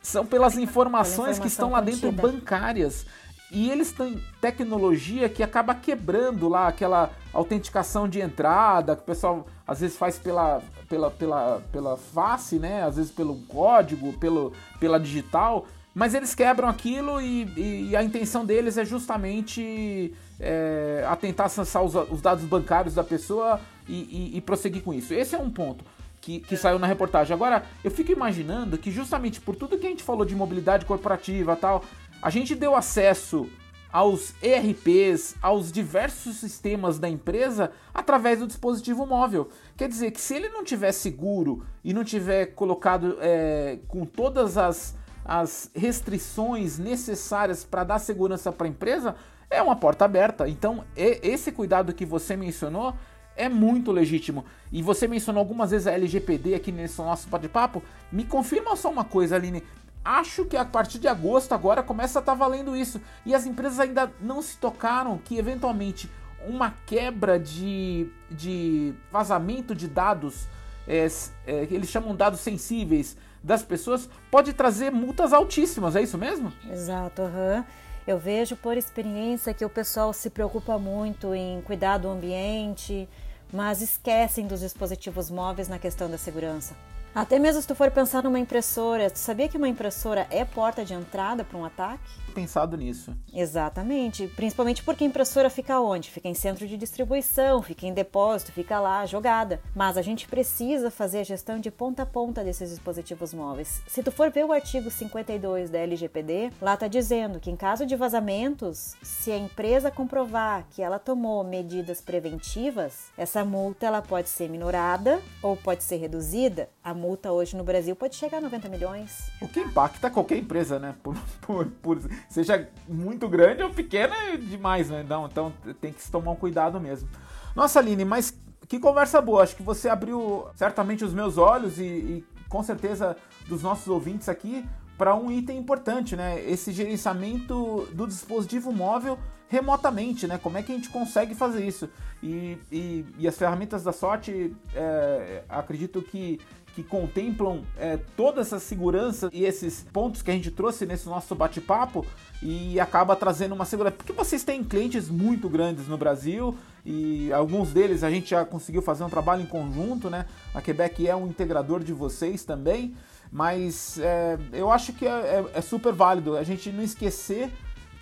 São 0.06 0.24
pelas 0.24 0.56
informações 0.56 1.36
que 1.36 1.48
estão 1.48 1.72
lá 1.72 1.80
dentro 1.80 2.12
bancárias. 2.12 3.04
E 3.50 3.68
eles 3.68 3.90
têm 3.90 4.22
tecnologia 4.40 5.28
que 5.28 5.42
acaba 5.42 5.74
quebrando 5.74 6.48
lá 6.48 6.68
aquela 6.68 7.10
autenticação 7.32 8.08
de 8.08 8.20
entrada, 8.20 8.94
que 8.94 9.02
o 9.02 9.04
pessoal 9.04 9.44
às 9.66 9.80
vezes 9.80 9.96
faz 9.96 10.16
pela, 10.16 10.62
pela, 10.88 11.10
pela, 11.10 11.60
pela 11.72 11.96
face, 11.96 12.56
né? 12.56 12.84
Às 12.84 12.94
vezes 12.94 13.10
pelo 13.10 13.34
código, 13.48 14.12
pelo, 14.12 14.52
pela 14.78 15.00
digital. 15.00 15.66
Mas 15.92 16.14
eles 16.14 16.36
quebram 16.36 16.68
aquilo 16.68 17.20
e, 17.20 17.88
e 17.88 17.96
a 17.96 18.02
intenção 18.04 18.46
deles 18.46 18.78
é 18.78 18.84
justamente 18.84 20.14
é, 20.38 21.04
atentar 21.08 21.46
acessar 21.46 21.82
os, 21.82 21.96
os, 21.96 22.20
dados 22.20 22.44
bancários 22.44 22.94
da 22.94 23.02
pessoa 23.02 23.60
e, 23.88 24.30
e, 24.34 24.36
e 24.36 24.40
prosseguir 24.40 24.84
com 24.84 24.94
isso. 24.94 25.12
Esse 25.12 25.34
é 25.34 25.38
um 25.38 25.50
ponto 25.50 25.84
que, 26.26 26.40
que 26.40 26.56
saiu 26.56 26.76
na 26.76 26.88
reportagem. 26.88 27.32
Agora, 27.32 27.62
eu 27.84 27.90
fico 27.90 28.10
imaginando 28.10 28.76
que 28.76 28.90
justamente 28.90 29.40
por 29.40 29.54
tudo 29.54 29.78
que 29.78 29.86
a 29.86 29.88
gente 29.88 30.02
falou 30.02 30.24
de 30.24 30.34
mobilidade 30.34 30.84
corporativa 30.84 31.54
tal, 31.54 31.84
a 32.20 32.30
gente 32.30 32.52
deu 32.56 32.74
acesso 32.74 33.48
aos 33.92 34.34
ERPs, 34.42 35.36
aos 35.40 35.70
diversos 35.70 36.34
sistemas 36.38 36.98
da 36.98 37.08
empresa 37.08 37.70
através 37.94 38.40
do 38.40 38.46
dispositivo 38.48 39.06
móvel. 39.06 39.48
Quer 39.76 39.88
dizer 39.88 40.10
que 40.10 40.20
se 40.20 40.34
ele 40.34 40.48
não 40.48 40.64
tiver 40.64 40.90
seguro 40.90 41.64
e 41.84 41.94
não 41.94 42.02
tiver 42.02 42.46
colocado 42.46 43.18
é, 43.20 43.78
com 43.86 44.04
todas 44.04 44.58
as 44.58 44.96
as 45.28 45.68
restrições 45.74 46.78
necessárias 46.78 47.64
para 47.64 47.82
dar 47.82 47.98
segurança 47.98 48.52
para 48.52 48.68
a 48.68 48.70
empresa, 48.70 49.16
é 49.50 49.60
uma 49.60 49.74
porta 49.74 50.04
aberta. 50.04 50.48
Então, 50.48 50.84
esse 50.94 51.50
cuidado 51.50 51.92
que 51.92 52.06
você 52.06 52.36
mencionou 52.36 52.94
é 53.36 53.48
muito 53.48 53.92
legítimo. 53.92 54.44
E 54.72 54.82
você 54.82 55.06
mencionou 55.06 55.40
algumas 55.40 55.70
vezes 55.70 55.86
a 55.86 55.92
LGPD 55.92 56.54
aqui 56.54 56.72
nesse 56.72 56.98
nosso 56.98 57.28
bate-papo. 57.28 57.82
Me 58.10 58.24
confirma 58.24 58.74
só 58.76 58.90
uma 58.90 59.04
coisa, 59.04 59.36
Aline. 59.36 59.62
Acho 60.04 60.44
que 60.44 60.56
a 60.56 60.64
partir 60.64 60.98
de 60.98 61.08
agosto 61.08 61.52
agora 61.52 61.82
começa 61.82 62.18
a 62.18 62.20
estar 62.20 62.32
tá 62.32 62.38
valendo 62.38 62.76
isso. 62.76 63.00
E 63.24 63.34
as 63.34 63.44
empresas 63.44 63.80
ainda 63.80 64.12
não 64.20 64.40
se 64.40 64.56
tocaram 64.56 65.18
que 65.18 65.36
eventualmente 65.36 66.08
uma 66.46 66.74
quebra 66.86 67.38
de, 67.38 68.08
de 68.30 68.94
vazamento 69.10 69.74
de 69.74 69.88
dados, 69.88 70.46
é, 70.86 71.06
é, 71.46 71.66
eles 71.70 71.88
chamam 71.88 72.14
dados 72.14 72.40
sensíveis, 72.40 73.16
das 73.42 73.62
pessoas 73.62 74.08
pode 74.30 74.52
trazer 74.52 74.90
multas 74.90 75.32
altíssimas, 75.32 75.96
é 75.96 76.02
isso 76.02 76.16
mesmo? 76.18 76.52
Exato, 76.70 77.22
uhum. 77.22 77.64
Eu 78.06 78.18
vejo 78.18 78.54
por 78.56 78.76
experiência 78.76 79.52
que 79.52 79.64
o 79.64 79.68
pessoal 79.68 80.12
se 80.12 80.30
preocupa 80.30 80.78
muito 80.78 81.34
em 81.34 81.60
cuidar 81.62 81.98
do 81.98 82.08
ambiente, 82.08 83.08
mas 83.52 83.80
esquecem 83.80 84.46
dos 84.46 84.60
dispositivos 84.60 85.30
móveis 85.30 85.68
na 85.68 85.78
questão 85.78 86.10
da 86.10 86.18
segurança. 86.18 86.74
Até 87.14 87.38
mesmo 87.38 87.62
se 87.62 87.68
tu 87.68 87.74
for 87.74 87.90
pensar 87.90 88.22
numa 88.22 88.38
impressora, 88.38 89.10
tu 89.10 89.18
sabia 89.18 89.48
que 89.48 89.56
uma 89.56 89.68
impressora 89.68 90.26
é 90.30 90.44
porta 90.44 90.84
de 90.84 90.92
entrada 90.92 91.44
para 91.44 91.58
um 91.58 91.64
ataque? 91.64 92.02
Pensado 92.36 92.76
nisso. 92.76 93.16
Exatamente, 93.32 94.26
principalmente 94.36 94.82
porque 94.82 95.02
a 95.02 95.06
impressora 95.06 95.48
fica 95.48 95.80
onde? 95.80 96.10
Fica 96.10 96.28
em 96.28 96.34
centro 96.34 96.66
de 96.66 96.76
distribuição, 96.76 97.62
fica 97.62 97.86
em 97.86 97.94
depósito, 97.94 98.52
fica 98.52 98.78
lá 98.78 99.06
jogada. 99.06 99.58
Mas 99.74 99.96
a 99.96 100.02
gente 100.02 100.28
precisa 100.28 100.90
fazer 100.90 101.20
a 101.20 101.24
gestão 101.24 101.58
de 101.58 101.70
ponta 101.70 102.02
a 102.02 102.06
ponta 102.06 102.44
desses 102.44 102.68
dispositivos 102.68 103.32
móveis. 103.32 103.80
Se 103.86 104.02
tu 104.02 104.12
for 104.12 104.30
ver 104.30 104.44
o 104.44 104.52
artigo 104.52 104.90
52 104.90 105.70
da 105.70 105.78
LGPD, 105.78 106.52
lá 106.60 106.76
tá 106.76 106.86
dizendo 106.88 107.40
que 107.40 107.50
em 107.50 107.56
caso 107.56 107.86
de 107.86 107.96
vazamentos, 107.96 108.96
se 109.02 109.32
a 109.32 109.38
empresa 109.38 109.90
comprovar 109.90 110.66
que 110.72 110.82
ela 110.82 110.98
tomou 110.98 111.42
medidas 111.42 112.02
preventivas, 112.02 113.06
essa 113.16 113.46
multa 113.46 113.86
ela 113.86 114.02
pode 114.02 114.28
ser 114.28 114.50
minorada 114.50 115.22
ou 115.42 115.56
pode 115.56 115.82
ser 115.82 115.96
reduzida. 115.96 116.68
A 116.84 116.92
multa 116.92 117.32
hoje 117.32 117.56
no 117.56 117.64
Brasil 117.64 117.96
pode 117.96 118.14
chegar 118.14 118.36
a 118.36 118.42
90 118.42 118.68
milhões. 118.68 119.30
O 119.40 119.48
que 119.48 119.60
impacta 119.60 120.10
qualquer 120.10 120.36
empresa, 120.36 120.78
né? 120.78 120.94
Por, 121.02 121.16
por, 121.40 121.66
por 121.66 122.25
seja 122.28 122.68
muito 122.88 123.28
grande 123.28 123.62
ou 123.62 123.70
pequena 123.70 124.14
é 124.32 124.36
demais, 124.36 124.90
né? 124.90 125.02
Então, 125.04 125.26
então 125.26 125.52
tem 125.80 125.92
que 125.92 126.02
se 126.02 126.10
tomar 126.10 126.32
um 126.32 126.36
cuidado 126.36 126.80
mesmo. 126.80 127.08
Nossa, 127.54 127.78
Aline, 127.78 128.04
mas 128.04 128.36
que 128.68 128.78
conversa 128.78 129.20
boa. 129.20 129.42
Acho 129.42 129.56
que 129.56 129.62
você 129.62 129.88
abriu 129.88 130.46
certamente 130.54 131.04
os 131.04 131.14
meus 131.14 131.38
olhos 131.38 131.78
e, 131.78 131.84
e 131.84 132.24
com 132.48 132.62
certeza 132.62 133.16
dos 133.48 133.62
nossos 133.62 133.88
ouvintes 133.88 134.28
aqui 134.28 134.64
para 134.98 135.14
um 135.14 135.30
item 135.30 135.58
importante, 135.58 136.16
né? 136.16 136.42
Esse 136.48 136.72
gerenciamento 136.72 137.86
do 137.92 138.06
dispositivo 138.06 138.72
móvel 138.72 139.18
remotamente, 139.48 140.26
né? 140.26 140.38
Como 140.38 140.58
é 140.58 140.62
que 140.62 140.72
a 140.72 140.74
gente 140.74 140.88
consegue 140.88 141.34
fazer 141.34 141.64
isso? 141.64 141.88
E, 142.22 142.58
e, 142.72 143.06
e 143.18 143.28
as 143.28 143.36
ferramentas 143.36 143.84
da 143.84 143.92
sorte, 143.92 144.54
é, 144.74 145.44
acredito 145.48 146.02
que 146.02 146.40
que 146.76 146.82
contemplam 146.82 147.62
é, 147.78 147.98
toda 148.14 148.42
essa 148.42 148.60
segurança 148.60 149.30
e 149.32 149.46
esses 149.46 149.86
pontos 149.90 150.20
que 150.20 150.30
a 150.30 150.34
gente 150.34 150.50
trouxe 150.50 150.84
nesse 150.84 151.06
nosso 151.06 151.34
bate-papo 151.34 152.04
e 152.42 152.78
acaba 152.78 153.16
trazendo 153.16 153.54
uma 153.54 153.64
segurança. 153.64 153.96
Porque 153.96 154.12
vocês 154.12 154.44
têm 154.44 154.62
clientes 154.62 155.08
muito 155.08 155.48
grandes 155.48 155.88
no 155.88 155.96
Brasil 155.96 156.54
e 156.84 157.32
alguns 157.32 157.72
deles 157.72 158.04
a 158.04 158.10
gente 158.10 158.28
já 158.28 158.44
conseguiu 158.44 158.82
fazer 158.82 159.04
um 159.04 159.08
trabalho 159.08 159.42
em 159.42 159.46
conjunto, 159.46 160.10
né? 160.10 160.26
A 160.52 160.60
Quebec 160.60 161.08
é 161.08 161.16
um 161.16 161.28
integrador 161.28 161.82
de 161.82 161.94
vocês 161.94 162.44
também, 162.44 162.94
mas 163.32 163.98
é, 163.98 164.38
eu 164.52 164.70
acho 164.70 164.92
que 164.92 165.06
é, 165.06 165.08
é, 165.08 165.44
é 165.54 165.60
super 165.62 165.94
válido 165.94 166.36
a 166.36 166.42
gente 166.42 166.70
não 166.70 166.82
esquecer 166.82 167.50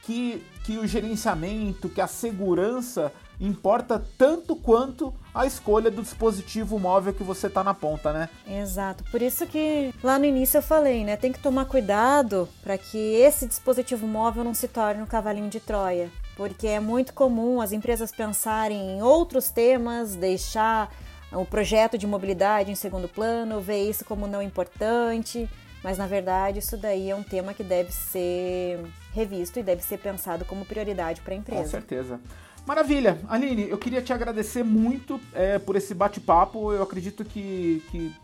que, 0.02 0.44
que 0.64 0.78
o 0.78 0.86
gerenciamento, 0.86 1.88
que 1.88 2.00
a 2.00 2.08
segurança 2.08 3.12
importa 3.40 4.02
tanto 4.16 4.54
quanto 4.56 5.12
a 5.34 5.46
escolha 5.46 5.90
do 5.90 6.02
dispositivo 6.02 6.78
móvel 6.78 7.12
que 7.12 7.22
você 7.22 7.48
está 7.48 7.64
na 7.64 7.74
ponta, 7.74 8.12
né? 8.12 8.28
Exato. 8.46 9.04
Por 9.10 9.20
isso 9.20 9.46
que 9.46 9.92
lá 10.02 10.18
no 10.18 10.24
início 10.24 10.58
eu 10.58 10.62
falei, 10.62 11.04
né? 11.04 11.16
Tem 11.16 11.32
que 11.32 11.40
tomar 11.40 11.64
cuidado 11.64 12.48
para 12.62 12.78
que 12.78 12.98
esse 12.98 13.46
dispositivo 13.46 14.06
móvel 14.06 14.44
não 14.44 14.54
se 14.54 14.68
torne 14.68 15.02
um 15.02 15.06
cavalinho 15.06 15.48
de 15.48 15.60
Troia. 15.60 16.10
Porque 16.36 16.66
é 16.66 16.80
muito 16.80 17.12
comum 17.14 17.60
as 17.60 17.72
empresas 17.72 18.10
pensarem 18.10 18.96
em 18.96 19.02
outros 19.02 19.50
temas, 19.50 20.14
deixar 20.14 20.92
o 21.32 21.44
projeto 21.44 21.98
de 21.98 22.06
mobilidade 22.06 22.70
em 22.70 22.74
segundo 22.74 23.08
plano, 23.08 23.60
ver 23.60 23.88
isso 23.88 24.04
como 24.04 24.26
não 24.26 24.42
importante. 24.42 25.48
Mas 25.82 25.98
na 25.98 26.06
verdade, 26.06 26.60
isso 26.60 26.76
daí 26.76 27.10
é 27.10 27.14
um 27.14 27.22
tema 27.22 27.52
que 27.52 27.62
deve 27.62 27.92
ser 27.92 28.80
revisto 29.12 29.58
e 29.58 29.62
deve 29.62 29.82
ser 29.82 29.98
pensado 29.98 30.44
como 30.44 30.64
prioridade 30.64 31.20
para 31.20 31.34
a 31.34 31.36
empresa. 31.36 31.62
Com 31.62 31.68
certeza. 31.68 32.20
Maravilha. 32.66 33.20
Aline, 33.28 33.68
eu 33.68 33.76
queria 33.76 34.00
te 34.00 34.12
agradecer 34.12 34.62
muito 34.62 35.20
é, 35.34 35.58
por 35.58 35.76
esse 35.76 35.94
bate-papo. 35.94 36.72
Eu 36.72 36.82
acredito 36.82 37.22
que, 37.22 37.82
que 37.90 38.14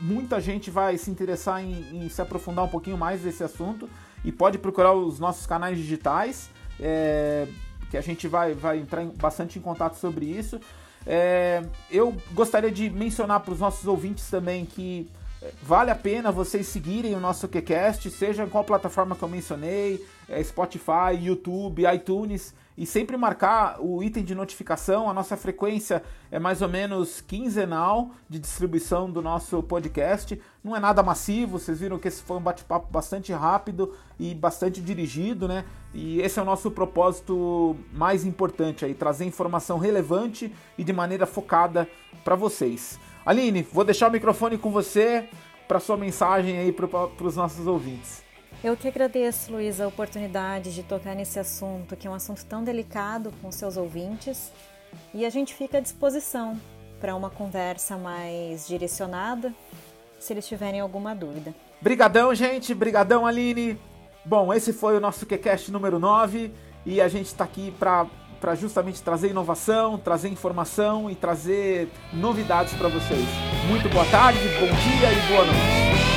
muita 0.00 0.40
gente 0.40 0.70
vai 0.70 0.96
se 0.96 1.10
interessar 1.10 1.62
em, 1.62 2.04
em, 2.04 2.08
se 2.08 2.20
aprofundar 2.22 2.64
um 2.64 2.68
pouquinho 2.68 2.96
mais 2.96 3.22
nesse 3.22 3.44
assunto 3.44 3.88
e 4.24 4.32
pode 4.32 4.56
procurar 4.56 4.94
os 4.94 5.18
nossos 5.18 5.46
canais 5.46 5.76
digitais, 5.76 6.48
é, 6.80 7.46
que 7.90 7.96
a 7.98 8.00
gente 8.00 8.26
vai, 8.26 8.54
vai 8.54 8.78
entrar 8.78 9.02
em, 9.02 9.08
bastante 9.10 9.58
em 9.58 9.62
contato 9.62 9.96
sobre 9.96 10.24
isso. 10.24 10.58
É, 11.06 11.62
eu 11.90 12.16
gostaria 12.32 12.70
de 12.70 12.88
mencionar 12.88 13.40
para 13.40 13.52
os 13.52 13.60
nossos 13.60 13.86
ouvintes 13.86 14.30
também 14.30 14.64
que 14.64 15.10
vale 15.62 15.90
a 15.90 15.94
pena 15.94 16.30
vocês 16.30 16.66
seguirem 16.66 17.14
o 17.14 17.20
nosso 17.20 17.48
QCast, 17.48 18.10
seja 18.10 18.44
em 18.44 18.48
qual 18.48 18.64
plataforma 18.64 19.16
que 19.16 19.22
eu 19.22 19.28
mencionei, 19.28 20.04
é 20.28 20.42
Spotify, 20.42 21.14
YouTube, 21.20 21.84
iTunes, 21.92 22.54
e 22.76 22.86
sempre 22.86 23.16
marcar 23.16 23.76
o 23.80 24.02
item 24.02 24.24
de 24.24 24.34
notificação. 24.34 25.08
A 25.08 25.12
nossa 25.12 25.36
frequência 25.36 26.02
é 26.30 26.38
mais 26.38 26.62
ou 26.62 26.68
menos 26.68 27.20
quinzenal 27.20 28.10
de 28.28 28.38
distribuição 28.38 29.10
do 29.10 29.20
nosso 29.20 29.62
podcast. 29.62 30.40
Não 30.64 30.74
é 30.74 30.80
nada 30.80 31.02
massivo, 31.02 31.58
vocês 31.58 31.80
viram 31.80 31.98
que 31.98 32.08
esse 32.08 32.22
foi 32.22 32.38
um 32.38 32.40
bate-papo 32.40 32.90
bastante 32.90 33.32
rápido 33.32 33.94
e 34.18 34.34
bastante 34.34 34.80
dirigido, 34.80 35.46
né? 35.46 35.64
E 35.92 36.20
esse 36.20 36.38
é 36.38 36.42
o 36.42 36.46
nosso 36.46 36.70
propósito 36.70 37.76
mais 37.92 38.24
importante 38.24 38.84
aí, 38.84 38.94
trazer 38.94 39.26
informação 39.26 39.78
relevante 39.78 40.52
e 40.78 40.82
de 40.82 40.92
maneira 40.92 41.26
focada 41.26 41.86
para 42.24 42.34
vocês. 42.34 42.98
Aline, 43.24 43.62
vou 43.62 43.84
deixar 43.84 44.08
o 44.08 44.12
microfone 44.12 44.58
com 44.58 44.70
você 44.70 45.28
para 45.68 45.78
sua 45.78 45.96
mensagem 45.96 46.58
aí 46.58 46.72
para 46.72 46.88
os 47.24 47.36
nossos 47.36 47.66
ouvintes. 47.66 48.22
Eu 48.62 48.76
que 48.76 48.88
agradeço, 48.88 49.52
Luiz, 49.52 49.80
a 49.80 49.86
oportunidade 49.86 50.74
de 50.74 50.82
tocar 50.82 51.14
nesse 51.14 51.38
assunto, 51.38 51.96
que 51.96 52.06
é 52.06 52.10
um 52.10 52.14
assunto 52.14 52.44
tão 52.44 52.62
delicado 52.62 53.32
com 53.40 53.50
seus 53.50 53.76
ouvintes, 53.76 54.52
e 55.14 55.24
a 55.24 55.30
gente 55.30 55.54
fica 55.54 55.78
à 55.78 55.80
disposição 55.80 56.60
para 57.00 57.14
uma 57.14 57.30
conversa 57.30 57.96
mais 57.96 58.66
direcionada, 58.66 59.52
se 60.18 60.32
eles 60.32 60.46
tiverem 60.46 60.80
alguma 60.80 61.14
dúvida. 61.14 61.54
Brigadão, 61.80 62.34
gente, 62.34 62.74
brigadão, 62.74 63.26
Aline. 63.26 63.78
Bom, 64.24 64.52
esse 64.52 64.72
foi 64.72 64.96
o 64.96 65.00
nosso 65.00 65.26
QCast 65.26 65.72
número 65.72 65.98
9 65.98 66.52
e 66.86 67.00
a 67.00 67.08
gente 67.08 67.26
está 67.26 67.44
aqui 67.44 67.72
para 68.42 68.56
justamente 68.56 69.00
trazer 69.00 69.30
inovação, 69.30 69.96
trazer 69.96 70.28
informação 70.28 71.08
e 71.08 71.14
trazer 71.14 71.88
novidades 72.12 72.74
para 72.74 72.88
vocês. 72.88 73.24
Muito 73.68 73.88
boa 73.88 74.04
tarde, 74.06 74.40
bom 74.58 74.66
dia 74.66 75.12
e 75.12 75.32
boa 75.32 75.44
noite. 75.44 76.11